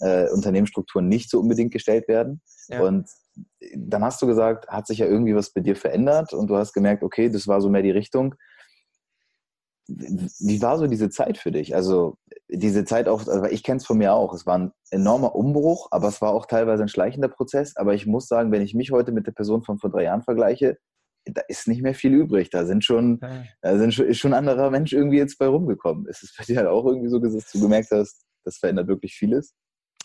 äh, 0.00 0.28
Unternehmensstrukturen 0.28 1.08
nicht 1.08 1.30
so 1.30 1.40
unbedingt 1.40 1.72
gestellt 1.72 2.06
werden. 2.06 2.42
Ja. 2.68 2.82
Und 2.82 3.08
dann 3.74 4.04
hast 4.04 4.20
du 4.20 4.26
gesagt, 4.26 4.68
hat 4.68 4.86
sich 4.86 4.98
ja 4.98 5.06
irgendwie 5.06 5.34
was 5.34 5.50
bei 5.50 5.62
dir 5.62 5.74
verändert 5.74 6.34
und 6.34 6.48
du 6.48 6.56
hast 6.56 6.74
gemerkt, 6.74 7.02
okay, 7.02 7.30
das 7.30 7.48
war 7.48 7.62
so 7.62 7.70
mehr 7.70 7.82
die 7.82 7.90
Richtung 7.90 8.34
wie 9.86 10.62
war 10.62 10.78
so 10.78 10.86
diese 10.86 11.10
Zeit 11.10 11.38
für 11.38 11.52
dich? 11.52 11.74
Also 11.74 12.16
diese 12.48 12.84
Zeit 12.84 13.08
auch, 13.08 13.26
also 13.26 13.44
ich 13.44 13.62
kenne 13.62 13.78
es 13.78 13.86
von 13.86 13.98
mir 13.98 14.14
auch, 14.14 14.32
es 14.34 14.46
war 14.46 14.58
ein 14.58 14.72
enormer 14.90 15.34
Umbruch, 15.34 15.88
aber 15.90 16.08
es 16.08 16.22
war 16.22 16.32
auch 16.32 16.46
teilweise 16.46 16.82
ein 16.82 16.88
schleichender 16.88 17.28
Prozess. 17.28 17.76
Aber 17.76 17.94
ich 17.94 18.06
muss 18.06 18.26
sagen, 18.26 18.50
wenn 18.52 18.62
ich 18.62 18.74
mich 18.74 18.92
heute 18.92 19.12
mit 19.12 19.26
der 19.26 19.32
Person 19.32 19.62
von 19.62 19.78
vor 19.78 19.90
drei 19.90 20.04
Jahren 20.04 20.22
vergleiche, 20.22 20.78
da 21.26 21.42
ist 21.48 21.68
nicht 21.68 21.82
mehr 21.82 21.94
viel 21.94 22.12
übrig. 22.12 22.50
Da 22.50 22.66
sind 22.66 22.84
schon, 22.84 23.18
da 23.62 23.78
sind 23.78 23.94
schon, 23.94 24.06
ist 24.06 24.18
schon 24.18 24.34
ein 24.34 24.46
anderer 24.46 24.70
Mensch 24.70 24.92
irgendwie 24.92 25.18
jetzt 25.18 25.38
bei 25.38 25.46
rumgekommen. 25.46 26.06
Ist 26.06 26.22
es 26.22 26.34
bei 26.36 26.44
dir 26.44 26.58
halt 26.58 26.68
auch 26.68 26.84
irgendwie 26.86 27.08
so, 27.08 27.18
dass 27.18 27.50
du 27.50 27.60
gemerkt 27.60 27.90
hast, 27.90 28.24
das 28.44 28.58
verändert 28.58 28.88
wirklich 28.88 29.14
vieles? 29.14 29.54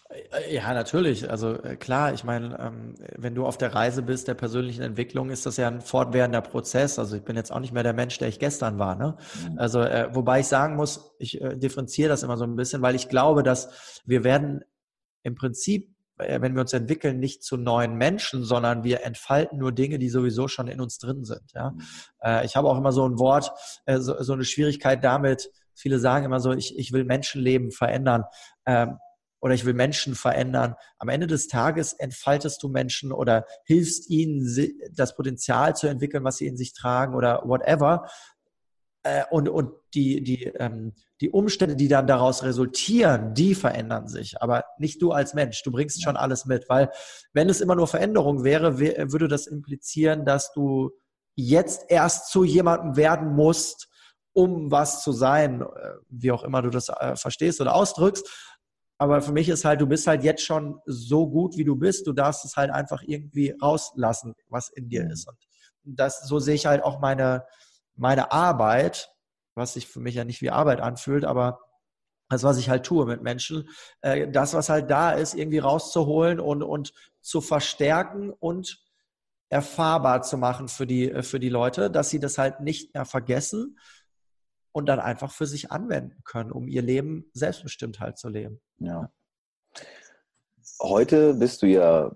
Äh, 0.10 0.56
ja, 0.56 0.74
natürlich. 0.74 1.30
Also 1.30 1.54
äh, 1.62 1.76
klar, 1.76 2.14
ich 2.14 2.24
meine, 2.24 2.58
ähm, 2.60 2.96
wenn 3.16 3.36
du 3.36 3.46
auf 3.46 3.58
der 3.58 3.74
Reise 3.74 4.02
bist 4.02 4.28
der 4.28 4.34
persönlichen 4.34 4.82
Entwicklung, 4.82 5.30
ist 5.30 5.46
das 5.46 5.58
ja 5.58 5.68
ein 5.68 5.82
fortwährender 5.82 6.42
Prozess. 6.42 6.98
Also 6.98 7.16
ich 7.16 7.24
bin 7.24 7.36
jetzt 7.36 7.52
auch 7.52 7.60
nicht 7.60 7.74
mehr 7.74 7.84
der 7.84 7.94
Mensch, 7.94 8.18
der 8.18 8.28
ich 8.28 8.40
gestern 8.40 8.80
war. 8.80 8.96
Ne? 8.96 9.18
Mhm. 9.50 9.60
Also 9.60 9.82
äh, 9.82 10.10
wobei 10.14 10.40
ich 10.40 10.48
sagen 10.48 10.76
muss, 10.76 11.12
ich 11.20 11.40
differenziere 11.56 12.10
das 12.10 12.24
immer 12.24 12.38
so 12.38 12.44
ein 12.44 12.56
bisschen, 12.56 12.82
weil 12.82 12.96
ich 12.96 13.10
glaube, 13.10 13.44
dass 13.44 14.02
wir 14.06 14.24
werden 14.24 14.64
im 15.24 15.36
Prinzip, 15.36 15.94
wenn 16.18 16.54
wir 16.54 16.62
uns 16.62 16.74
entwickeln, 16.74 17.20
nicht 17.20 17.44
zu 17.44 17.56
neuen 17.56 17.96
Menschen, 17.96 18.44
sondern 18.44 18.84
wir 18.84 19.06
entfalten 19.06 19.58
nur 19.58 19.72
Dinge, 19.72 20.00
die 20.00 20.10
sowieso 20.10 20.50
schon 20.50 20.68
in 20.68 20.82
uns 20.82 20.98
drin 20.98 21.24
sind. 21.24 21.54
Ja? 21.54 21.72
Mhm. 21.72 21.82
Ich 22.44 22.56
habe 22.58 22.68
auch 22.68 22.78
immer 22.78 22.92
so 22.92 23.08
ein 23.08 23.20
Wort, 23.20 23.52
so 23.86 24.34
eine 24.34 24.44
Schwierigkeit 24.44 25.04
damit. 25.04 25.50
Viele 25.76 26.00
sagen 26.00 26.26
immer 26.26 26.42
so, 26.42 26.52
ich, 26.52 26.78
ich 26.78 26.92
will 26.92 27.06
Menschenleben 27.06 27.72
verändern. 27.72 28.26
Oder 29.42 29.54
ich 29.54 29.66
will 29.66 29.74
Menschen 29.74 30.16
verändern. 30.16 30.76
Am 30.98 31.10
Ende 31.10 31.28
des 31.28 31.48
Tages 31.48 31.94
entfaltest 31.94 32.62
du 32.62 32.70
Menschen 32.70 33.12
oder 33.12 33.46
hilfst 33.64 34.10
ihnen, 34.10 34.46
das 34.94 35.16
Potenzial 35.16 35.76
zu 35.76 35.88
entwickeln, 35.88 36.24
was 36.24 36.38
sie 36.38 36.48
in 36.48 36.58
sich 36.58 36.74
tragen 36.74 37.16
oder 37.16 37.44
whatever. 37.46 38.10
Äh, 39.04 39.24
und, 39.32 39.48
und 39.48 39.72
die, 39.94 40.22
die, 40.22 40.44
ähm, 40.46 40.94
die 41.22 41.30
Umstände, 41.30 41.76
die 41.76 41.88
dann 41.88 42.06
daraus 42.06 42.44
resultieren, 42.44 43.34
die 43.34 43.56
verändern 43.56 44.08
sich. 44.08 44.42
Aber 44.42 44.66
nicht 44.78 45.02
du 45.02 45.12
als 45.12 45.34
Mensch. 45.34 45.64
Du 45.64 45.72
bringst 45.72 46.04
schon 46.04 46.18
alles 46.18 46.46
mit. 46.46 46.68
Weil 46.70 46.92
wenn 47.34 47.50
es 47.50 47.62
immer 47.62 47.76
nur 47.76 47.88
Veränderung 47.88 48.44
wäre, 48.44 48.80
würde 48.80 49.28
das 49.28 49.48
implizieren, 49.48 50.26
dass 50.26 50.52
du 50.54 50.92
jetzt 51.36 51.86
erst 51.90 52.30
zu 52.30 52.44
jemandem 52.44 52.98
werden 52.98 53.36
musst, 53.36 53.88
um 54.34 54.72
was 54.72 55.04
zu 55.04 55.12
sein, 55.12 55.62
äh, 55.62 55.66
wie 56.10 56.32
auch 56.32 56.44
immer 56.44 56.62
du 56.62 56.70
das 56.70 56.90
äh, 56.90 57.16
verstehst 57.16 57.62
oder 57.62 57.76
ausdrückst. 57.76 58.30
Aber 59.00 59.22
für 59.22 59.32
mich 59.32 59.48
ist 59.48 59.64
halt, 59.64 59.80
du 59.80 59.88
bist 59.88 60.06
halt 60.08 60.24
jetzt 60.24 60.44
schon 60.44 60.82
so 60.86 61.28
gut, 61.28 61.58
wie 61.58 61.64
du 61.64 61.78
bist. 61.78 62.06
Du 62.06 62.12
darfst 62.12 62.44
es 62.44 62.58
halt 62.58 62.70
einfach 62.70 63.02
irgendwie 63.02 63.56
rauslassen, 63.62 64.36
was 64.50 64.70
in 64.70 64.90
dir 64.90 65.06
mhm. 65.06 65.12
ist. 65.12 65.28
Und 65.28 65.38
das, 65.86 66.28
so 66.28 66.40
sehe 66.40 66.56
ich 66.56 66.66
halt 66.66 66.84
auch 66.84 67.00
meine, 67.00 67.46
meine 67.96 68.34
Arbeit, 68.34 69.10
was 69.56 69.74
sich 69.74 69.88
für 69.88 70.02
mich 70.02 70.16
ja 70.16 70.26
nicht 70.26 70.42
wie 70.42 70.52
Arbeit 70.52 70.82
anfühlt, 70.82 71.24
aber 71.24 71.60
das, 72.28 72.44
was 72.44 72.58
ich 72.58 72.70
halt 72.70 72.86
tue 72.86 73.06
mit 73.06 73.24
Menschen, 73.24 73.70
äh, 74.02 74.30
das, 74.30 74.54
was 74.54 74.68
halt 74.68 74.92
da 74.92 75.12
ist, 75.12 75.34
irgendwie 75.34 75.60
rauszuholen 75.60 76.40
und, 76.42 76.62
und 76.62 76.94
zu 77.22 77.40
verstärken 77.40 78.32
und 78.32 78.84
erfahrbar 79.48 80.22
zu 80.22 80.38
machen 80.38 80.68
für 80.68 80.86
die, 80.86 81.24
für 81.24 81.40
die 81.40 81.50
Leute, 81.50 81.90
dass 81.90 82.10
sie 82.10 82.20
das 82.20 82.38
halt 82.38 82.60
nicht 82.60 82.94
mehr 82.94 83.06
vergessen, 83.06 83.80
und 84.72 84.88
dann 84.88 85.00
einfach 85.00 85.32
für 85.32 85.46
sich 85.46 85.72
anwenden 85.72 86.22
können, 86.24 86.52
um 86.52 86.68
ihr 86.68 86.82
Leben 86.82 87.26
selbstbestimmt 87.34 88.00
halt 88.00 88.18
zu 88.18 88.30
leben. 88.30 88.62
Ja. 88.78 89.12
Heute 90.82 91.34
bist 91.34 91.62
du 91.62 91.68
ja 91.68 92.16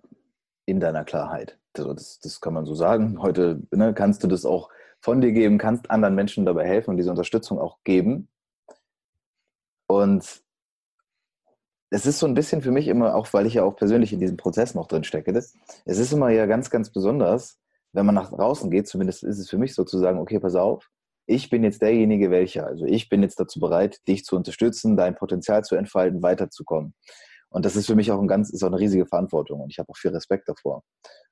in 0.65 0.79
deiner 0.79 1.03
Klarheit. 1.03 1.59
Also 1.75 1.93
das, 1.93 2.19
das 2.19 2.39
kann 2.39 2.53
man 2.53 2.65
so 2.65 2.75
sagen. 2.75 3.21
Heute 3.21 3.61
ne, 3.71 3.93
kannst 3.93 4.23
du 4.23 4.27
das 4.27 4.45
auch 4.45 4.69
von 4.99 5.19
dir 5.19 5.31
geben, 5.31 5.57
kannst 5.57 5.91
anderen 5.91 6.15
Menschen 6.15 6.45
dabei 6.45 6.65
helfen 6.65 6.91
und 6.91 6.97
diese 6.97 7.09
Unterstützung 7.09 7.59
auch 7.59 7.79
geben. 7.83 8.29
Und 9.87 10.43
es 11.89 12.05
ist 12.05 12.19
so 12.19 12.25
ein 12.25 12.33
bisschen 12.33 12.61
für 12.61 12.71
mich 12.71 12.87
immer, 12.87 13.13
auch 13.15 13.31
weil 13.33 13.45
ich 13.45 13.55
ja 13.55 13.63
auch 13.63 13.75
persönlich 13.75 14.13
in 14.13 14.19
diesem 14.19 14.37
Prozess 14.37 14.73
noch 14.73 14.87
drin 14.87 15.03
stecke, 15.03 15.31
es 15.31 15.53
ist 15.85 16.13
immer 16.13 16.29
ja 16.29 16.45
ganz, 16.45 16.69
ganz 16.69 16.89
besonders, 16.89 17.59
wenn 17.91 18.05
man 18.05 18.15
nach 18.15 18.31
draußen 18.31 18.71
geht, 18.71 18.87
zumindest 18.87 19.23
ist 19.23 19.37
es 19.37 19.49
für 19.49 19.57
mich 19.57 19.75
sozusagen, 19.75 20.19
okay, 20.19 20.39
pass 20.39 20.55
auf, 20.55 20.89
ich 21.25 21.49
bin 21.49 21.63
jetzt 21.63 21.81
derjenige, 21.81 22.31
welcher. 22.31 22.67
Also 22.67 22.85
ich 22.85 23.09
bin 23.09 23.21
jetzt 23.23 23.39
dazu 23.39 23.59
bereit, 23.59 23.99
dich 24.07 24.25
zu 24.25 24.35
unterstützen, 24.35 24.97
dein 24.97 25.15
Potenzial 25.15 25.63
zu 25.63 25.75
entfalten, 25.75 26.21
weiterzukommen. 26.21 26.93
Und 27.49 27.65
das 27.65 27.75
ist 27.75 27.85
für 27.85 27.95
mich 27.95 28.11
auch 28.11 28.19
ein 28.19 28.27
ganz, 28.27 28.49
ist 28.49 28.63
auch 28.63 28.67
eine 28.67 28.79
riesige 28.79 29.05
Verantwortung 29.05 29.61
und 29.61 29.69
ich 29.69 29.79
habe 29.79 29.89
auch 29.89 29.97
viel 29.97 30.11
Respekt 30.11 30.49
davor. 30.49 30.83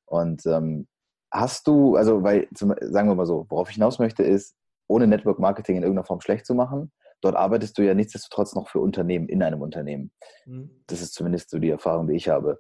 Und 0.06 0.46
ähm, 0.46 0.88
hast 1.32 1.68
du, 1.68 1.96
also 1.96 2.24
weil, 2.24 2.48
zum, 2.54 2.76
sagen 2.80 3.10
wir 3.10 3.16
mal 3.16 3.26
so, 3.26 3.48
worauf 3.50 3.70
ich 3.70 3.76
hinaus 3.76 3.98
möchte, 3.98 4.24
ist, 4.24 4.56
ohne 4.88 5.08
Network 5.08 5.40
Marketing 5.40 5.78
in 5.78 5.84
irgendeiner 5.84 6.06
Form 6.06 6.22
schlecht 6.22 6.46
zu 6.46 6.54
machen, 6.54 6.92
dort 7.22 7.36
arbeitest 7.36 7.78
du 7.78 7.82
ja 7.82 7.94
nichtsdestotrotz 7.94 8.54
noch 8.54 8.70
für 8.70 8.80
Unternehmen 8.80 9.30
in 9.30 9.42
einem 9.42 9.62
Unternehmen. 9.62 10.12
Mhm. 10.46 10.84
Das 10.88 11.02
ist 11.02 11.14
zumindest 11.14 11.50
so 11.50 11.60
die 11.60 11.70
Erfahrung, 11.70 12.08
die 12.08 12.16
ich 12.16 12.30
habe. 12.30 12.60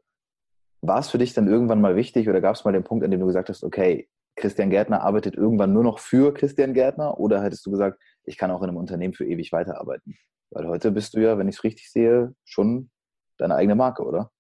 War 0.82 1.00
es 1.00 1.10
für 1.10 1.17
dich 1.17 1.34
dann 1.34 1.48
irgendwann 1.48 1.82
mal 1.82 1.96
wichtig 1.96 2.30
oder 2.30 2.41
gab 2.41 2.56
es 2.56 2.63
mal 2.63 2.72
den 2.72 2.84
Punkt, 2.84 3.04
an 3.04 3.12
dem 3.12 3.20
du 3.20 3.28
gesagt 3.28 3.50
hast, 3.50 3.63
okay, 3.63 4.10
Christian 4.41 4.69
Gärtner 4.69 5.01
arbeitet 5.01 5.36
irgendwann 5.36 5.71
nur 5.71 5.84
noch 5.84 5.99
für 5.99 6.34
Christian 6.34 6.73
Gärtner 6.73 7.19
oder 7.19 7.41
hättest 7.41 7.65
du 7.65 7.71
gesagt, 7.71 8.01
ich 8.23 8.38
kann 8.38 8.51
auch 8.51 8.62
in 8.62 8.69
einem 8.69 8.77
Unternehmen 8.77 9.13
für 9.13 9.25
ewig 9.25 9.51
weiterarbeiten? 9.51 10.17
Weil 10.49 10.67
heute 10.67 10.91
bist 10.91 11.15
du 11.15 11.21
ja, 11.21 11.38
wenn 11.38 11.47
ich 11.47 11.56
es 11.56 11.63
richtig 11.63 11.89
sehe, 11.91 12.36
schon 12.43 12.89
deine 13.38 13.56
eigene 13.56 13.75
Marke, 13.75 14.04
oder? 14.04 14.32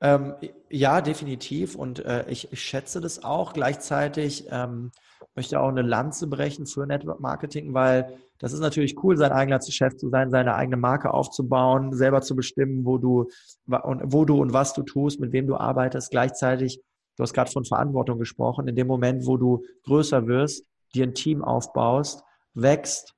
Ähm, 0.00 0.34
ja, 0.70 1.00
definitiv. 1.00 1.74
Und 1.74 2.04
äh, 2.04 2.28
ich, 2.28 2.52
ich, 2.52 2.62
schätze 2.62 3.00
das 3.00 3.24
auch. 3.24 3.52
Gleichzeitig 3.52 4.46
ähm, 4.50 4.92
möchte 5.34 5.60
auch 5.60 5.68
eine 5.68 5.82
Lanze 5.82 6.26
brechen 6.26 6.66
für 6.66 6.86
Network 6.86 7.20
Marketing, 7.20 7.74
weil 7.74 8.16
das 8.38 8.52
ist 8.52 8.60
natürlich 8.60 9.02
cool, 9.02 9.16
sein 9.16 9.32
eigener 9.32 9.60
Chef 9.60 9.96
zu 9.96 10.08
sein, 10.08 10.30
seine 10.30 10.54
eigene 10.54 10.76
Marke 10.76 11.12
aufzubauen, 11.12 11.94
selber 11.94 12.20
zu 12.20 12.36
bestimmen, 12.36 12.84
wo 12.84 12.98
du, 12.98 13.28
wo 13.66 14.24
du 14.24 14.40
und 14.40 14.52
was 14.52 14.74
du 14.74 14.82
tust, 14.82 15.20
mit 15.20 15.32
wem 15.32 15.46
du 15.46 15.56
arbeitest. 15.56 16.10
Gleichzeitig, 16.10 16.80
du 17.16 17.22
hast 17.22 17.34
gerade 17.34 17.50
von 17.50 17.64
Verantwortung 17.64 18.18
gesprochen, 18.18 18.68
in 18.68 18.76
dem 18.76 18.86
Moment, 18.86 19.26
wo 19.26 19.36
du 19.36 19.64
größer 19.84 20.26
wirst, 20.26 20.64
dir 20.94 21.04
ein 21.04 21.14
Team 21.14 21.42
aufbaust, 21.42 22.22
wächst, 22.54 23.14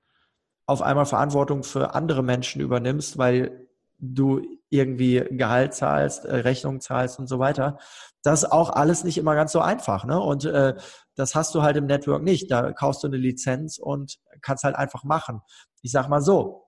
auf 0.66 0.82
einmal 0.82 1.06
Verantwortung 1.06 1.62
für 1.62 1.94
andere 1.94 2.22
Menschen 2.22 2.60
übernimmst, 2.60 3.16
weil 3.16 3.68
du 3.98 4.42
irgendwie 4.70 5.24
Gehalt 5.30 5.74
zahlst, 5.74 6.24
äh, 6.24 6.36
Rechnung 6.36 6.80
zahlst 6.80 7.18
und 7.18 7.26
so 7.26 7.38
weiter. 7.38 7.78
Das 8.22 8.42
ist 8.42 8.52
auch 8.52 8.70
alles 8.70 9.02
nicht 9.02 9.18
immer 9.18 9.34
ganz 9.34 9.52
so 9.52 9.60
einfach. 9.60 10.04
Ne? 10.04 10.20
Und 10.20 10.44
äh, 10.44 10.74
das 11.14 11.34
hast 11.34 11.54
du 11.54 11.62
halt 11.62 11.76
im 11.76 11.86
Network 11.86 12.22
nicht. 12.22 12.50
Da 12.50 12.72
kaufst 12.72 13.02
du 13.02 13.06
eine 13.06 13.16
Lizenz 13.16 13.78
und 13.78 14.18
kannst 14.42 14.64
halt 14.64 14.76
einfach 14.76 15.04
machen. 15.04 15.40
Ich 15.82 15.90
sag 15.90 16.08
mal 16.08 16.20
so, 16.20 16.66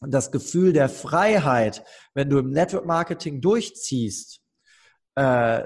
das 0.00 0.32
Gefühl 0.32 0.72
der 0.72 0.88
Freiheit, 0.88 1.84
wenn 2.14 2.30
du 2.30 2.38
im 2.38 2.50
Network 2.50 2.86
Marketing 2.86 3.40
durchziehst, 3.40 4.40
äh, 5.16 5.64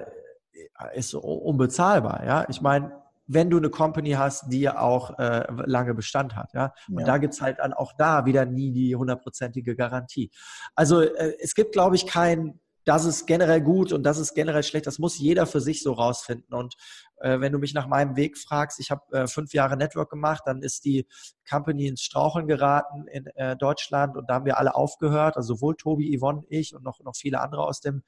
ist 0.94 1.14
unbezahlbar. 1.14 2.24
Ja, 2.24 2.46
ich 2.48 2.60
meine, 2.60 2.92
wenn 3.28 3.50
du 3.50 3.58
eine 3.58 3.70
Company 3.70 4.12
hast, 4.12 4.50
die 4.50 4.68
auch 4.68 5.18
äh, 5.18 5.46
lange 5.66 5.94
Bestand 5.94 6.34
hat. 6.34 6.52
Ja? 6.54 6.72
Und 6.88 7.00
ja. 7.00 7.06
da 7.06 7.18
gibt's 7.18 7.40
halt 7.40 7.58
dann 7.58 7.74
auch 7.74 7.92
da 7.96 8.24
wieder 8.24 8.46
nie 8.46 8.72
die 8.72 8.96
hundertprozentige 8.96 9.76
Garantie. 9.76 10.30
Also 10.74 11.02
äh, 11.02 11.34
es 11.40 11.54
gibt, 11.54 11.72
glaube 11.72 11.94
ich, 11.94 12.06
kein, 12.06 12.58
das 12.84 13.04
ist 13.04 13.26
generell 13.26 13.60
gut 13.60 13.92
und 13.92 14.02
das 14.02 14.18
ist 14.18 14.34
generell 14.34 14.62
schlecht. 14.62 14.86
Das 14.86 14.98
muss 14.98 15.18
jeder 15.18 15.46
für 15.46 15.60
sich 15.60 15.82
so 15.82 15.92
rausfinden. 15.92 16.54
Und 16.54 16.74
äh, 17.20 17.40
wenn 17.40 17.52
du 17.52 17.58
mich 17.58 17.74
nach 17.74 17.86
meinem 17.86 18.16
Weg 18.16 18.38
fragst, 18.38 18.80
ich 18.80 18.90
habe 18.90 19.02
äh, 19.12 19.26
fünf 19.26 19.52
Jahre 19.52 19.76
Network 19.76 20.10
gemacht, 20.10 20.42
dann 20.46 20.62
ist 20.62 20.84
die 20.84 21.06
Company 21.48 21.86
ins 21.86 22.02
Straucheln 22.02 22.46
geraten 22.46 23.06
in 23.08 23.26
äh, 23.34 23.56
Deutschland 23.56 24.16
und 24.16 24.28
da 24.28 24.34
haben 24.34 24.44
wir 24.44 24.58
alle 24.58 24.74
aufgehört. 24.74 25.36
Also 25.36 25.54
sowohl 25.54 25.76
Tobi, 25.76 26.16
Yvonne, 26.16 26.44
ich 26.48 26.74
und 26.74 26.84
noch, 26.84 27.00
noch 27.00 27.16
viele 27.16 27.40
andere 27.40 27.62
aus 27.62 27.80
dem 27.80 28.02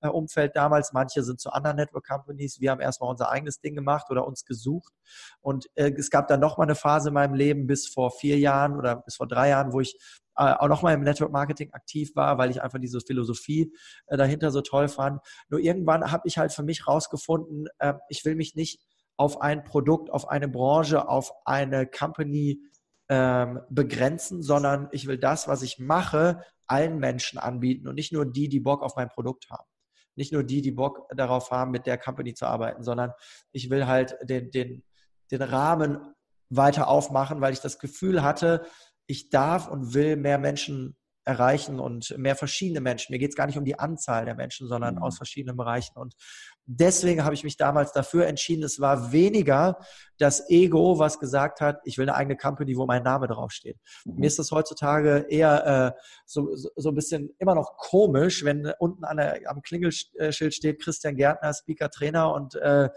äh, 0.00 0.08
Umfeld 0.08 0.56
damals. 0.56 0.92
Manche 0.92 1.22
sind 1.22 1.40
zu 1.40 1.50
anderen 1.50 1.76
Network 1.76 2.06
Companies. 2.06 2.60
Wir 2.60 2.70
haben 2.70 2.80
erstmal 2.80 3.10
unser 3.10 3.30
eigenes 3.30 3.60
Ding 3.60 3.74
gemacht 3.74 4.06
oder 4.10 4.26
uns 4.26 4.44
gesucht. 4.44 4.92
Und 5.40 5.66
äh, 5.74 5.92
es 5.96 6.10
gab 6.10 6.28
dann 6.28 6.40
noch 6.40 6.58
mal 6.58 6.64
eine 6.64 6.74
Phase 6.74 7.08
in 7.08 7.14
meinem 7.14 7.34
Leben 7.34 7.66
bis 7.66 7.88
vor 7.88 8.10
vier 8.10 8.38
Jahren 8.38 8.76
oder 8.76 8.96
bis 8.96 9.16
vor 9.16 9.28
drei 9.28 9.50
Jahren, 9.50 9.72
wo 9.72 9.80
ich 9.80 9.98
auch 10.36 10.68
noch 10.68 10.82
mal 10.82 10.94
im 10.94 11.02
Network 11.02 11.32
Marketing 11.32 11.72
aktiv 11.72 12.14
war, 12.14 12.38
weil 12.38 12.50
ich 12.50 12.62
einfach 12.62 12.78
diese 12.78 13.00
Philosophie 13.00 13.72
äh, 14.06 14.16
dahinter 14.16 14.50
so 14.50 14.60
toll 14.60 14.88
fand. 14.88 15.20
Nur 15.48 15.60
irgendwann 15.60 16.10
habe 16.10 16.28
ich 16.28 16.38
halt 16.38 16.52
für 16.52 16.62
mich 16.62 16.86
rausgefunden, 16.86 17.66
äh, 17.78 17.94
ich 18.08 18.24
will 18.24 18.34
mich 18.34 18.54
nicht 18.54 18.80
auf 19.16 19.40
ein 19.40 19.64
Produkt, 19.64 20.10
auf 20.10 20.28
eine 20.28 20.48
Branche, 20.48 21.08
auf 21.08 21.32
eine 21.44 21.86
Company 21.86 22.60
ähm, 23.08 23.60
begrenzen, 23.70 24.42
sondern 24.42 24.88
ich 24.92 25.06
will 25.06 25.18
das, 25.18 25.48
was 25.48 25.62
ich 25.62 25.78
mache, 25.78 26.42
allen 26.66 26.98
Menschen 26.98 27.38
anbieten 27.38 27.88
und 27.88 27.94
nicht 27.94 28.12
nur 28.12 28.26
die, 28.26 28.48
die 28.48 28.60
Bock 28.60 28.82
auf 28.82 28.96
mein 28.96 29.08
Produkt 29.08 29.48
haben 29.50 29.66
nicht 30.16 30.32
nur 30.32 30.42
die, 30.42 30.62
die 30.62 30.72
Bock 30.72 31.06
darauf 31.14 31.50
haben, 31.50 31.70
mit 31.70 31.86
der 31.86 31.98
Company 31.98 32.34
zu 32.34 32.46
arbeiten, 32.46 32.82
sondern 32.82 33.12
ich 33.52 33.70
will 33.70 33.86
halt 33.86 34.16
den, 34.22 34.50
den, 34.50 34.82
den 35.30 35.42
Rahmen 35.42 35.98
weiter 36.48 36.88
aufmachen, 36.88 37.40
weil 37.40 37.52
ich 37.52 37.60
das 37.60 37.78
Gefühl 37.78 38.22
hatte, 38.22 38.66
ich 39.06 39.30
darf 39.30 39.68
und 39.68 39.94
will 39.94 40.16
mehr 40.16 40.38
Menschen 40.38 40.96
erreichen 41.26 41.80
und 41.80 42.16
mehr 42.16 42.36
verschiedene 42.36 42.80
Menschen. 42.80 43.12
Mir 43.12 43.18
geht 43.18 43.30
es 43.30 43.36
gar 43.36 43.46
nicht 43.46 43.58
um 43.58 43.64
die 43.64 43.78
Anzahl 43.78 44.24
der 44.24 44.36
Menschen, 44.36 44.68
sondern 44.68 44.94
mhm. 44.94 45.02
aus 45.02 45.16
verschiedenen 45.16 45.56
Bereichen. 45.56 45.98
Und 45.98 46.14
deswegen 46.66 47.24
habe 47.24 47.34
ich 47.34 47.42
mich 47.42 47.56
damals 47.56 47.90
dafür 47.92 48.26
entschieden. 48.28 48.62
Es 48.62 48.78
war 48.78 49.10
weniger 49.10 49.76
das 50.18 50.48
Ego, 50.48 51.00
was 51.00 51.18
gesagt 51.18 51.60
hat, 51.60 51.80
ich 51.84 51.98
will 51.98 52.08
eine 52.08 52.16
eigene 52.16 52.36
Company, 52.36 52.76
wo 52.76 52.86
mein 52.86 53.02
Name 53.02 53.26
draufsteht. 53.26 53.76
Mhm. 54.04 54.20
Mir 54.20 54.26
ist 54.28 54.38
das 54.38 54.52
heutzutage 54.52 55.26
eher 55.28 55.94
äh, 55.96 56.00
so, 56.26 56.54
so, 56.54 56.70
so 56.76 56.90
ein 56.90 56.94
bisschen 56.94 57.34
immer 57.38 57.56
noch 57.56 57.76
komisch, 57.76 58.44
wenn 58.44 58.72
unten 58.78 59.04
an 59.04 59.16
der, 59.16 59.40
am 59.46 59.62
Klingelschild 59.62 60.54
steht 60.54 60.80
Christian 60.80 61.16
Gärtner, 61.16 61.52
Speaker, 61.52 61.90
Trainer 61.90 62.32
und 62.32 62.54
äh, 62.54 62.88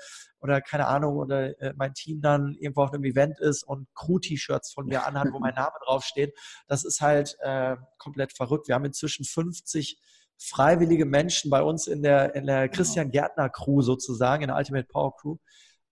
oder 0.42 0.62
keine 0.62 0.88
Ahnung, 0.88 1.18
oder 1.18 1.60
äh, 1.62 1.74
mein 1.76 1.94
Team 1.94 2.22
dann 2.22 2.56
irgendwo 2.60 2.84
auf 2.84 2.94
einem 2.94 3.04
Event 3.04 3.40
ist 3.40 3.64
und 3.64 3.88
Crew-T-Shirts 3.96 4.74
von 4.74 4.86
mir 4.86 5.06
anhat, 5.06 5.28
wo 5.32 5.40
mein 5.40 5.56
Name 5.56 5.74
draufsteht. 5.86 6.38
Das 6.68 6.84
ist 6.84 7.02
halt 7.02 7.38
äh, 7.42 7.76
komplett 7.98 8.34
verrückt. 8.34 8.68
Wir 8.68 8.76
haben 8.76 8.86
inzwischen 8.86 9.26
50 9.26 10.00
freiwillige 10.38 11.06
Menschen 11.06 11.50
bei 11.52 11.62
uns 11.62 11.88
in 11.88 12.02
der, 12.02 12.34
in 12.36 12.46
der 12.46 12.70
Christian 12.70 13.12
Gärtner 13.12 13.50
Crew 13.50 13.82
sozusagen, 13.82 14.44
in 14.44 14.48
der 14.48 14.58
Ultimate 14.58 14.88
Power 14.88 15.16
Crew, 15.16 15.38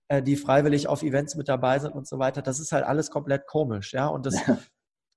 äh, 0.08 0.24
die 0.24 0.38
freiwillig 0.38 0.88
auf 0.88 1.04
Events 1.04 1.36
mit 1.36 1.50
dabei 1.50 1.80
sind 1.80 1.94
und 1.94 2.08
so 2.08 2.18
weiter. 2.18 2.42
Das 2.42 2.60
ist 2.60 2.72
halt 2.72 2.86
alles 2.86 3.12
komplett 3.12 3.46
komisch, 3.48 3.94
ja. 3.94 4.08
Und 4.08 4.26
das 4.26 4.36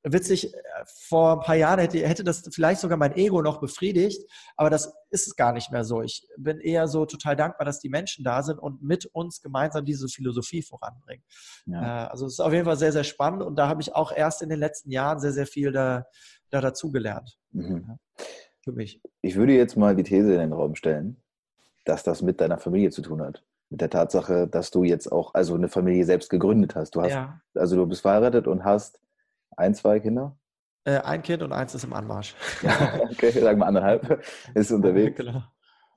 witzig, 0.02 0.54
äh, 0.54 0.58
vor 0.84 1.32
ein 1.32 1.40
paar 1.40 1.56
Jahren 1.56 1.78
hätte, 1.78 1.98
hätte 2.06 2.24
das 2.24 2.48
vielleicht 2.52 2.80
sogar 2.80 2.96
mein 2.96 3.16
Ego 3.16 3.42
noch 3.42 3.60
befriedigt, 3.60 4.22
aber 4.56 4.70
das 4.70 4.92
ist 5.10 5.26
es 5.26 5.36
gar 5.36 5.52
nicht 5.52 5.70
mehr 5.70 5.84
so. 5.84 6.02
Ich 6.02 6.26
bin 6.36 6.58
eher 6.60 6.88
so 6.88 7.06
total 7.06 7.36
dankbar, 7.36 7.64
dass 7.64 7.80
die 7.80 7.88
Menschen 7.88 8.24
da 8.24 8.42
sind 8.42 8.58
und 8.58 8.82
mit 8.82 9.06
uns 9.06 9.40
gemeinsam 9.42 9.84
diese 9.84 10.08
Philosophie 10.08 10.62
voranbringen. 10.62 11.24
Ja. 11.66 12.04
Äh, 12.04 12.08
also 12.08 12.26
es 12.26 12.34
ist 12.34 12.40
auf 12.40 12.52
jeden 12.52 12.64
Fall 12.64 12.78
sehr, 12.78 12.92
sehr 12.92 13.04
spannend 13.04 13.42
und 13.42 13.56
da 13.56 13.68
habe 13.68 13.82
ich 13.82 13.94
auch 13.94 14.12
erst 14.12 14.42
in 14.42 14.48
den 14.48 14.58
letzten 14.58 14.90
Jahren 14.90 15.20
sehr, 15.20 15.32
sehr 15.32 15.46
viel 15.46 15.72
da, 15.72 16.06
da 16.50 16.60
dazugelernt. 16.60 17.38
Mhm. 17.52 17.98
Für 18.62 18.72
mich. 18.72 19.00
Ich 19.22 19.36
würde 19.36 19.54
jetzt 19.54 19.76
mal 19.76 19.96
die 19.96 20.02
These 20.02 20.34
in 20.34 20.40
den 20.40 20.52
Raum 20.52 20.74
stellen, 20.74 21.22
dass 21.84 22.02
das 22.02 22.20
mit 22.20 22.40
deiner 22.40 22.58
Familie 22.58 22.90
zu 22.90 23.02
tun 23.02 23.22
hat 23.22 23.42
mit 23.70 23.80
der 23.80 23.90
Tatsache, 23.90 24.48
dass 24.48 24.70
du 24.72 24.82
jetzt 24.82 25.10
auch 25.10 25.32
also 25.34 25.54
eine 25.54 25.68
Familie 25.68 26.04
selbst 26.04 26.28
gegründet 26.28 26.74
hast. 26.74 26.96
Du 26.96 27.02
hast 27.02 27.12
ja. 27.12 27.40
also 27.54 27.76
du 27.76 27.86
bist 27.86 28.02
verheiratet 28.02 28.48
und 28.48 28.64
hast 28.64 28.98
ein, 29.56 29.74
zwei 29.74 30.00
Kinder? 30.00 30.36
Äh, 30.84 30.98
ein 31.00 31.22
Kind 31.22 31.42
und 31.42 31.52
eins 31.52 31.74
ist 31.74 31.84
im 31.84 31.92
Anmarsch. 31.92 32.34
Ja, 32.62 33.00
okay, 33.10 33.30
sagen 33.30 33.58
wir 33.58 33.66
anderthalb. 33.66 34.22
Ist 34.54 34.70
unterwegs. 34.70 35.16
Genau. 35.24 35.42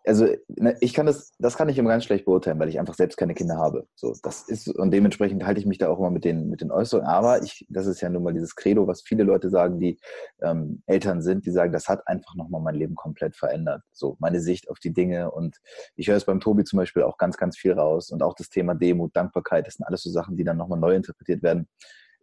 Also 0.05 0.27
ne, 0.49 0.75
ich 0.81 0.93
kann 0.93 1.05
das, 1.05 1.31
das 1.39 1.55
kann 1.55 1.69
ich 1.69 1.77
immer 1.77 1.89
ganz 1.89 2.03
schlecht 2.03 2.25
beurteilen, 2.25 2.59
weil 2.59 2.67
ich 2.67 2.77
einfach 2.77 2.93
selbst 2.93 3.15
keine 3.15 3.33
Kinder 3.33 3.55
habe. 3.55 3.87
So, 3.95 4.13
das 4.21 4.49
ist, 4.49 4.67
und 4.67 4.91
dementsprechend 4.91 5.45
halte 5.45 5.61
ich 5.61 5.65
mich 5.65 5.77
da 5.77 5.87
auch 5.87 5.97
immer 5.97 6.09
mit 6.11 6.25
den, 6.25 6.49
mit 6.49 6.59
den 6.59 6.71
Äußerungen. 6.71 7.07
Aber 7.07 7.41
ich, 7.41 7.65
das 7.69 7.87
ist 7.87 8.01
ja 8.01 8.09
nun 8.09 8.23
mal 8.23 8.33
dieses 8.33 8.55
Credo, 8.55 8.85
was 8.85 9.01
viele 9.01 9.23
Leute 9.23 9.49
sagen, 9.49 9.79
die 9.79 9.97
ähm, 10.41 10.83
Eltern 10.87 11.21
sind, 11.21 11.45
die 11.45 11.51
sagen, 11.51 11.71
das 11.71 11.87
hat 11.87 12.05
einfach 12.05 12.35
nochmal 12.35 12.61
mein 12.61 12.75
Leben 12.75 12.95
komplett 12.95 13.37
verändert. 13.37 13.81
So, 13.93 14.17
meine 14.19 14.41
Sicht 14.41 14.69
auf 14.69 14.79
die 14.79 14.91
Dinge. 14.91 15.31
Und 15.31 15.61
ich 15.95 16.09
höre 16.09 16.17
es 16.17 16.25
beim 16.25 16.41
Tobi 16.41 16.65
zum 16.65 16.77
Beispiel 16.77 17.03
auch 17.03 17.17
ganz, 17.17 17.37
ganz 17.37 17.57
viel 17.57 17.71
raus. 17.71 18.11
Und 18.11 18.23
auch 18.23 18.35
das 18.35 18.49
Thema 18.49 18.75
Demut, 18.75 19.15
Dankbarkeit, 19.15 19.67
das 19.67 19.75
sind 19.75 19.85
alles 19.85 20.03
so 20.03 20.09
Sachen, 20.09 20.35
die 20.35 20.43
dann 20.43 20.57
nochmal 20.57 20.79
neu 20.79 20.95
interpretiert 20.95 21.43
werden. 21.43 21.69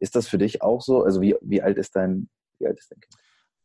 Ist 0.00 0.16
das 0.16 0.28
für 0.28 0.38
dich 0.38 0.62
auch 0.62 0.80
so? 0.80 1.04
Also 1.04 1.20
wie, 1.20 1.36
wie 1.40 1.62
alt 1.62 1.78
ist 1.78 1.94
dein, 1.94 2.28
wie 2.58 2.66
alt 2.66 2.78
ist 2.78 2.90
dein 2.90 3.00
Kind? 3.00 3.14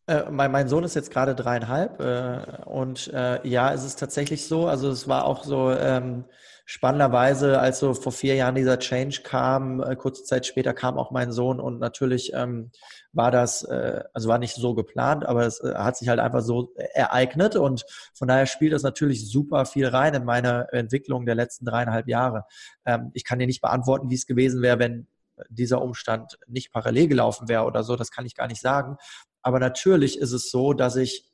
Äh, 0.07 0.29
mein, 0.29 0.51
mein, 0.51 0.67
Sohn 0.67 0.83
ist 0.83 0.95
jetzt 0.95 1.09
gerade 1.09 1.33
dreieinhalb 1.33 1.99
äh, 1.99 2.63
und 2.65 3.11
äh, 3.11 3.45
ja, 3.47 3.73
es 3.73 3.83
ist 3.83 3.99
tatsächlich 3.99 4.47
so. 4.47 4.67
Also 4.67 4.89
es 4.89 5.07
war 5.07 5.25
auch 5.25 5.43
so 5.43 5.71
ähm, 5.71 6.25
spannenderweise, 6.65 7.59
als 7.59 7.79
so 7.79 7.95
vor 7.95 8.11
vier 8.11 8.35
Jahren 8.35 8.53
dieser 8.53 8.77
Change 8.77 9.21
kam, 9.23 9.81
äh, 9.81 9.95
kurze 9.95 10.23
Zeit 10.23 10.45
später 10.45 10.75
kam 10.75 10.99
auch 10.99 11.09
mein 11.09 11.31
Sohn 11.31 11.59
und 11.59 11.79
natürlich 11.79 12.33
ähm, 12.33 12.69
war 13.13 13.31
das, 13.31 13.63
äh, 13.63 14.03
also 14.13 14.29
war 14.29 14.37
nicht 14.37 14.53
so 14.53 14.75
geplant, 14.75 15.25
aber 15.25 15.47
es 15.47 15.59
äh, 15.61 15.73
hat 15.73 15.97
sich 15.97 16.07
halt 16.07 16.19
einfach 16.19 16.41
so 16.41 16.73
ereignet 16.93 17.55
und 17.55 17.85
von 18.13 18.27
daher 18.27 18.45
spielt 18.45 18.73
das 18.73 18.83
natürlich 18.83 19.27
super 19.27 19.65
viel 19.65 19.87
rein 19.87 20.13
in 20.13 20.23
meine 20.23 20.67
Entwicklung 20.71 21.25
der 21.25 21.35
letzten 21.35 21.65
dreieinhalb 21.65 22.07
Jahre. 22.07 22.45
Ähm, 22.85 23.09
ich 23.13 23.23
kann 23.23 23.39
dir 23.39 23.47
nicht 23.47 23.61
beantworten, 23.61 24.11
wie 24.11 24.15
es 24.15 24.27
gewesen 24.27 24.61
wäre, 24.61 24.77
wenn 24.77 25.07
dieser 25.49 25.81
Umstand 25.81 26.37
nicht 26.47 26.71
parallel 26.71 27.07
gelaufen 27.07 27.47
wäre 27.47 27.65
oder 27.65 27.83
so, 27.83 27.95
das 27.95 28.11
kann 28.11 28.25
ich 28.25 28.35
gar 28.35 28.47
nicht 28.47 28.61
sagen. 28.61 28.97
Aber 29.41 29.59
natürlich 29.59 30.17
ist 30.19 30.31
es 30.31 30.49
so, 30.49 30.73
dass 30.73 30.95
ich 30.95 31.31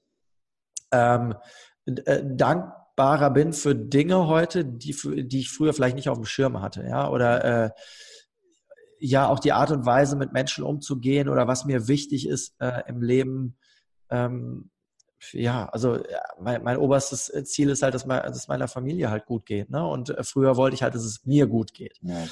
ähm, 0.91 1.35
äh, 1.85 2.23
dankbarer 2.23 3.31
bin 3.31 3.53
für 3.53 3.75
Dinge 3.75 4.27
heute, 4.27 4.65
die, 4.65 4.95
die 5.25 5.39
ich 5.39 5.49
früher 5.49 5.73
vielleicht 5.73 5.95
nicht 5.95 6.09
auf 6.09 6.17
dem 6.17 6.25
Schirm 6.25 6.61
hatte, 6.61 6.83
ja, 6.83 7.09
oder 7.09 7.65
äh, 7.65 7.69
ja 8.99 9.27
auch 9.27 9.39
die 9.39 9.53
Art 9.53 9.71
und 9.71 9.85
Weise, 9.85 10.15
mit 10.15 10.31
Menschen 10.31 10.63
umzugehen 10.63 11.29
oder 11.29 11.47
was 11.47 11.65
mir 11.65 11.87
wichtig 11.87 12.27
ist 12.27 12.53
äh, 12.59 12.83
im 12.87 13.01
Leben. 13.01 13.57
Ähm, 14.09 14.69
ja, 15.33 15.69
also 15.69 16.03
mein, 16.39 16.63
mein, 16.63 16.77
oberstes 16.77 17.31
Ziel 17.45 17.69
ist 17.69 17.83
halt, 17.83 17.93
dass, 17.93 18.05
mein, 18.05 18.23
dass 18.23 18.47
meiner 18.47 18.67
Familie 18.67 19.09
halt 19.09 19.25
gut 19.25 19.45
geht. 19.45 19.69
Ne? 19.69 19.85
Und 19.85 20.09
äh, 20.09 20.23
früher 20.23 20.57
wollte 20.57 20.73
ich 20.75 20.83
halt, 20.83 20.95
dass 20.95 21.03
es 21.03 21.25
mir 21.25 21.47
gut 21.47 21.73
geht. 21.73 21.99
Ja 22.01 22.25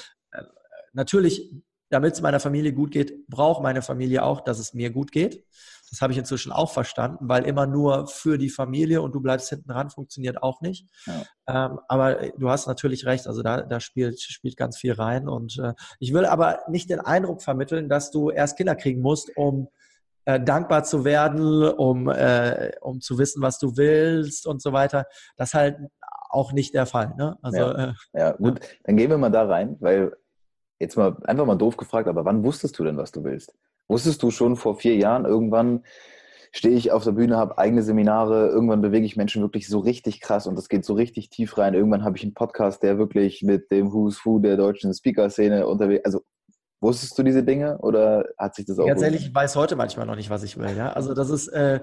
natürlich, 0.94 1.52
damit 1.90 2.14
es 2.14 2.22
meiner 2.22 2.40
Familie 2.40 2.74
gut 2.74 2.92
geht, 2.92 3.28
braucht 3.28 3.64
meine 3.64 3.82
Familie 3.82 4.24
auch, 4.24 4.42
dass 4.42 4.60
es 4.60 4.74
mir 4.74 4.92
gut 4.92 5.12
geht. 5.12 5.44
Das 5.90 6.02
habe 6.02 6.14
ich 6.14 6.20
inzwischen 6.20 6.52
auch 6.52 6.72
verstanden, 6.72 7.28
weil 7.28 7.46
immer 7.46 7.66
nur 7.66 8.08
für 8.08 8.38
die 8.38 8.50
Familie 8.50 9.02
und 9.02 9.14
du 9.14 9.22
bleibst 9.22 9.50
hinten 9.50 9.70
dran 9.70 9.90
funktioniert 9.90 10.44
auch 10.44 10.62
nicht. 10.62 10.88
Ja. 11.08 11.66
Ähm, 11.66 11.80
aber 11.88 12.30
du 12.38 12.50
hast 12.50 12.68
natürlich 12.68 13.06
recht, 13.06 13.28
also 13.28 13.42
da, 13.42 13.62
da 13.64 13.80
spielt, 13.80 14.20
spielt 14.20 14.56
ganz 14.56 14.78
viel 14.78 14.94
rein. 14.94 15.28
Und 15.28 15.58
äh, 15.58 15.74
ich 16.00 16.14
will 16.14 16.26
aber 16.26 16.60
nicht 16.68 16.90
den 16.90 17.00
Eindruck 17.00 17.42
vermitteln, 17.42 17.90
dass 17.90 18.12
du 18.12 18.30
erst 18.30 18.58
Kinder 18.58 18.76
kriegen 18.76 19.02
musst, 19.02 19.36
um 19.36 19.70
äh, 20.26 20.40
dankbar 20.40 20.84
zu 20.84 21.06
werden, 21.06 21.64
um, 21.64 22.08
äh, 22.08 22.72
um 22.82 23.02
zu 23.02 23.18
wissen, 23.18 23.42
was 23.42 23.58
du 23.58 23.78
willst 23.78 24.46
und 24.46 24.62
so 24.62 24.74
weiter. 24.74 25.08
Das 25.38 25.50
ist 25.50 25.54
halt 25.56 25.78
auch 26.30 26.54
nicht 26.54 26.76
der 26.76 26.86
Fall. 26.86 27.16
Ne? 27.18 27.38
Also, 27.42 27.58
ja, 27.58 27.90
äh, 27.90 27.94
ja 28.14 28.32
gut, 28.34 28.60
dann 28.84 28.96
gehen 28.96 29.10
wir 29.10 29.18
mal 29.18 29.32
da 29.32 29.46
rein, 29.46 29.76
weil 29.80 30.14
jetzt 30.80 30.98
mal 30.98 31.18
einfach 31.26 31.46
mal 31.46 31.56
doof 31.56 31.78
gefragt, 31.78 32.08
aber 32.08 32.26
wann 32.26 32.44
wusstest 32.44 32.78
du 32.80 32.84
denn, 32.84 32.98
was 32.98 33.12
du 33.12 33.24
willst? 33.24 33.54
Wusstest 33.88 34.24
du 34.24 34.32
schon 34.32 34.56
vor 34.56 34.76
vier 34.76 34.96
Jahren 34.96 35.26
irgendwann, 35.26 35.84
stehe 36.52 36.76
ich 36.76 36.92
auf 36.92 37.04
der 37.04 37.12
Bühne, 37.12 37.38
habe 37.38 37.58
eigene 37.58 37.84
Seminare, 37.84 38.48
irgendwann 38.48 38.82
bewege 38.82 39.06
ich 39.06 39.16
Menschen 39.16 39.42
wirklich 39.42 39.68
so 39.68 39.80
richtig 39.80 40.22
krass 40.22 40.48
und 40.48 40.56
das 40.56 40.70
geht 40.70 40.86
so 40.86 40.94
richtig 40.94 41.30
tief 41.30 41.58
rein. 41.58 41.74
Irgendwann 41.74 42.04
habe 42.04 42.18
ich 42.18 42.24
einen 42.24 42.34
Podcast, 42.34 42.82
der 42.82 42.98
wirklich 42.98 43.44
mit 43.44 43.72
dem 43.72 43.94
Who's 43.94 44.26
Who 44.26 44.40
der 44.40 44.58
deutschen 44.58 44.94
Speaker-Szene 44.94 45.68
unterwegs, 45.68 46.06
also 46.06 46.24
Wusstest 46.82 47.18
du 47.18 47.24
diese 47.24 47.44
Dinge 47.44 47.78
oder 47.80 48.24
hat 48.38 48.56
sich 48.56 48.66
das 48.66 48.80
auch? 48.80 48.88
Ganz 48.88 49.02
ehrlich, 49.02 49.28
ich 49.28 49.36
weiß 49.36 49.58
heute 49.58 49.76
manchmal 49.76 50.06
noch 50.06 50.16
nicht, 50.16 50.30
was 50.30 50.44
ich 50.44 50.58
will. 50.58 50.78
Ja? 50.78 50.94
Also 50.94 51.14
das 51.14 51.30
ist 51.30 51.50
äh, 51.50 51.82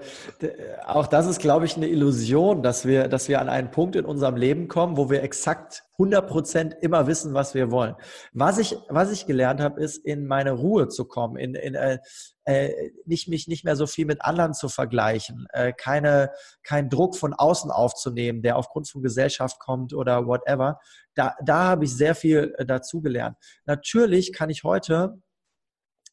auch 0.87 1.05
das 1.05 1.27
ist, 1.27 1.39
glaube 1.39 1.65
ich, 1.65 1.77
eine 1.77 1.87
Illusion, 1.87 2.63
dass 2.63 2.83
wir, 2.83 3.07
dass 3.07 3.29
wir 3.29 3.39
an 3.39 3.47
einen 3.47 3.69
Punkt 3.69 3.95
in 3.95 4.05
unserem 4.05 4.35
Leben 4.37 4.67
kommen, 4.67 4.97
wo 4.97 5.11
wir 5.11 5.21
exakt 5.21 5.83
100 5.99 6.27
Prozent 6.27 6.75
immer 6.81 7.07
wissen, 7.07 7.33
was 7.33 7.55
wir 7.55 7.71
wollen. 7.71 7.95
Was 8.31 8.59
ich, 8.59 8.77
was 8.87 9.11
ich 9.11 9.25
gelernt 9.25 9.61
habe, 9.61 9.81
ist 9.81 9.97
in 9.97 10.27
meine 10.27 10.51
Ruhe 10.51 10.87
zu 10.89 11.05
kommen, 11.05 11.37
in, 11.37 11.55
in 11.55 11.75
äh, 11.75 11.99
äh, 12.45 12.91
nicht 13.05 13.27
mich 13.27 13.47
nicht 13.47 13.65
mehr 13.65 13.75
so 13.75 13.87
viel 13.87 14.05
mit 14.05 14.21
anderen 14.21 14.53
zu 14.53 14.69
vergleichen, 14.69 15.47
äh, 15.53 15.73
keine 15.73 16.31
keinen 16.63 16.89
Druck 16.89 17.15
von 17.17 17.33
außen 17.33 17.71
aufzunehmen, 17.71 18.43
der 18.43 18.57
aufgrund 18.57 18.89
von 18.89 19.01
Gesellschaft 19.01 19.59
kommt 19.59 19.93
oder 19.93 20.27
whatever. 20.27 20.79
Da 21.15 21.35
da 21.43 21.63
habe 21.63 21.85
ich 21.85 21.95
sehr 21.95 22.13
viel 22.13 22.53
äh, 22.57 22.65
dazu 22.65 23.01
gelernt. 23.01 23.37
Natürlich 23.65 24.33
kann 24.33 24.51
ich 24.51 24.63
heute 24.63 25.19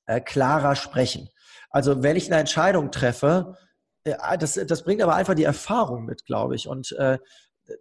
äh, 0.07 0.21
klarer 0.21 0.77
sprechen. 0.77 1.29
Also 1.71 2.03
wenn 2.03 2.17
ich 2.17 2.31
eine 2.31 2.41
Entscheidung 2.41 2.91
treffe, 2.91 3.57
äh, 4.05 4.39
das, 4.39 4.55
das 4.55 4.85
bringt 4.85 5.03
aber 5.03 5.15
einfach 5.15 5.35
die 5.35 5.45
Erfahrung 5.45 6.05
mit, 6.05 6.25
glaube 6.25 6.55
ich. 6.55 6.69
Und 6.69 6.93
äh, 6.93 7.19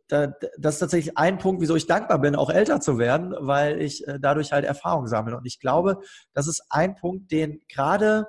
da, 0.07 0.33
das 0.57 0.75
ist 0.75 0.79
tatsächlich 0.79 1.17
ein 1.17 1.37
Punkt, 1.37 1.61
wieso 1.61 1.75
ich 1.75 1.87
dankbar 1.87 2.19
bin, 2.19 2.35
auch 2.35 2.49
älter 2.49 2.79
zu 2.79 2.97
werden, 2.97 3.35
weil 3.39 3.81
ich 3.81 4.07
äh, 4.07 4.19
dadurch 4.19 4.51
halt 4.51 4.65
Erfahrung 4.65 5.07
sammle. 5.07 5.37
Und 5.37 5.45
ich 5.45 5.59
glaube, 5.59 5.99
das 6.33 6.47
ist 6.47 6.63
ein 6.69 6.95
Punkt, 6.95 7.31
den 7.31 7.61
gerade 7.67 8.27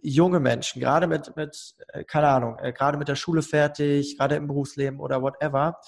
junge 0.00 0.40
Menschen, 0.40 0.80
gerade 0.80 1.06
mit, 1.06 1.34
mit 1.36 1.74
äh, 1.88 2.04
keine 2.04 2.28
Ahnung, 2.28 2.58
äh, 2.60 2.72
gerade 2.72 2.98
mit 2.98 3.08
der 3.08 3.16
Schule 3.16 3.42
fertig, 3.42 4.18
gerade 4.18 4.36
im 4.36 4.46
Berufsleben 4.46 5.00
oder 5.00 5.22
whatever, 5.22 5.80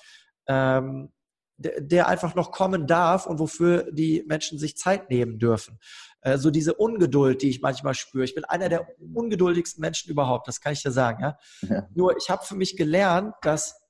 ähm, 0.46 1.12
der, 1.57 1.81
der 1.81 2.09
einfach 2.09 2.35
noch 2.35 2.51
kommen 2.51 2.87
darf 2.87 3.27
und 3.27 3.38
wofür 3.38 3.90
die 3.92 4.24
Menschen 4.27 4.59
sich 4.59 4.77
Zeit 4.77 5.11
nehmen 5.11 5.38
dürfen. 5.38 5.79
Äh, 6.20 6.38
so 6.38 6.51
diese 6.51 6.74
Ungeduld, 6.74 7.42
die 7.42 7.51
ich 7.51 7.61
manchmal 7.61 7.94
spüre. 7.94 8.24
Ich 8.24 8.35
bin 8.35 8.44
einer 8.44 8.68
der 8.68 8.88
ungeduldigsten 8.98 9.81
Menschen 9.81 10.11
überhaupt, 10.11 10.48
das 10.48 10.61
kann 10.61 10.72
ich 10.72 10.83
dir 10.83 10.92
sagen. 10.92 11.22
Ja? 11.22 11.38
ja. 11.68 11.88
Nur 11.94 12.16
ich 12.16 12.31
habe 12.31 12.44
für 12.44 12.57
mich 12.57 12.77
gelernt, 12.77 13.35
dass 13.42 13.81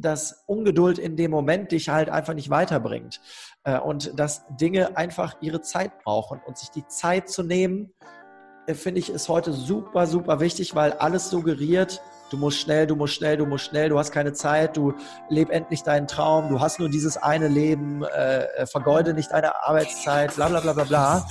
dass 0.00 0.44
Ungeduld 0.46 0.98
in 0.98 1.16
dem 1.16 1.30
Moment 1.30 1.72
dich 1.72 1.88
halt 1.88 2.10
einfach 2.10 2.34
nicht 2.34 2.50
weiterbringt 2.50 3.20
äh, 3.64 3.78
und 3.78 4.18
dass 4.18 4.44
Dinge 4.60 4.96
einfach 4.96 5.36
ihre 5.40 5.60
Zeit 5.60 5.98
brauchen 6.04 6.40
und 6.46 6.58
sich 6.58 6.70
die 6.70 6.86
Zeit 6.86 7.28
zu 7.28 7.42
nehmen, 7.42 7.92
äh, 8.66 8.74
finde 8.74 9.00
ich, 9.00 9.10
ist 9.10 9.28
heute 9.28 9.52
super, 9.52 10.06
super 10.06 10.40
wichtig, 10.40 10.74
weil 10.74 10.92
alles 10.92 11.30
suggeriert, 11.30 12.02
du 12.30 12.36
musst 12.36 12.58
schnell, 12.58 12.86
du 12.86 12.96
musst 12.96 13.14
schnell, 13.14 13.36
du 13.36 13.46
musst 13.46 13.66
schnell, 13.66 13.88
du 13.88 13.98
hast 13.98 14.10
keine 14.10 14.32
Zeit, 14.32 14.76
du 14.76 14.92
leb 15.28 15.50
endlich 15.50 15.82
deinen 15.82 16.06
Traum, 16.06 16.48
du 16.48 16.60
hast 16.60 16.78
nur 16.78 16.88
dieses 16.88 17.16
eine 17.16 17.48
Leben, 17.48 18.02
äh, 18.02 18.44
äh, 18.44 18.66
vergeude 18.66 19.14
nicht 19.14 19.32
deine 19.32 19.64
Arbeitszeit, 19.64 20.34
bla 20.34 20.48
bla 20.48 20.60
bla 20.60 20.72
bla 20.72 20.84
bla. 20.84 21.26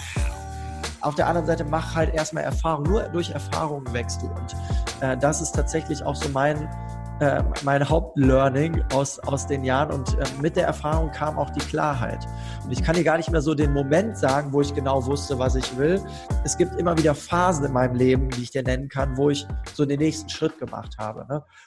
Auf 1.02 1.14
der 1.14 1.28
anderen 1.28 1.46
Seite 1.46 1.64
mach 1.66 1.94
halt 1.94 2.16
erstmal 2.16 2.44
Erfahrung. 2.44 2.84
Nur 2.86 3.04
durch 3.04 3.30
Erfahrung 3.30 3.84
wächst 3.94 4.24
du. 4.24 4.28
Und 4.28 4.56
äh, 5.02 5.16
das 5.16 5.40
ist 5.40 5.52
tatsächlich 5.52 6.04
auch 6.04 6.16
so 6.16 6.30
mein, 6.30 6.68
äh, 7.20 7.44
mein 7.64 7.88
Hauptlearning 7.88 8.84
aus, 8.94 9.20
aus 9.20 9.48
den 9.48 9.64
Jahren 9.64 9.92
und 9.92 10.18
äh, 10.18 10.26
mit 10.42 10.56
der 10.56 10.66
Erfahrung 10.66 11.12
kam 11.12 11.38
auch 11.38 11.50
die 11.50 11.62
Klarheit. 11.62 12.26
Und 12.64 12.72
ich 12.72 12.84
kann 12.84 12.96
dir 12.96 13.04
gar 13.04 13.18
nicht 13.18 13.32
mehr 13.32 13.42
so 13.42 13.54
den 13.54 13.72
Moment 13.74 14.18
sagen, 14.18 14.52
wo 14.52 14.62
ich 14.62 14.74
genau 14.74 15.06
wusste, 15.06 15.40
was 15.40 15.56
ich 15.56 15.78
will. 15.78 16.02
Es 16.44 16.58
gibt 16.58 16.76
immer 16.76 16.98
wieder 16.98 17.16
Phasen 17.16 17.66
in 17.66 17.74
meinem 17.74 17.96
Leben, 17.96 18.30
die 18.32 18.44
ich 18.44 18.52
dir 18.52 18.64
nennen 18.64 18.90
kann, 18.90 19.16
wo 19.16 19.30
ich 19.30 19.48
so 19.74 19.86
den 19.86 20.00
nächsten 20.00 20.30
Schritt 20.30 20.60
gemacht 20.60 20.98
habe. 20.98 21.26
Ne? 21.30 21.44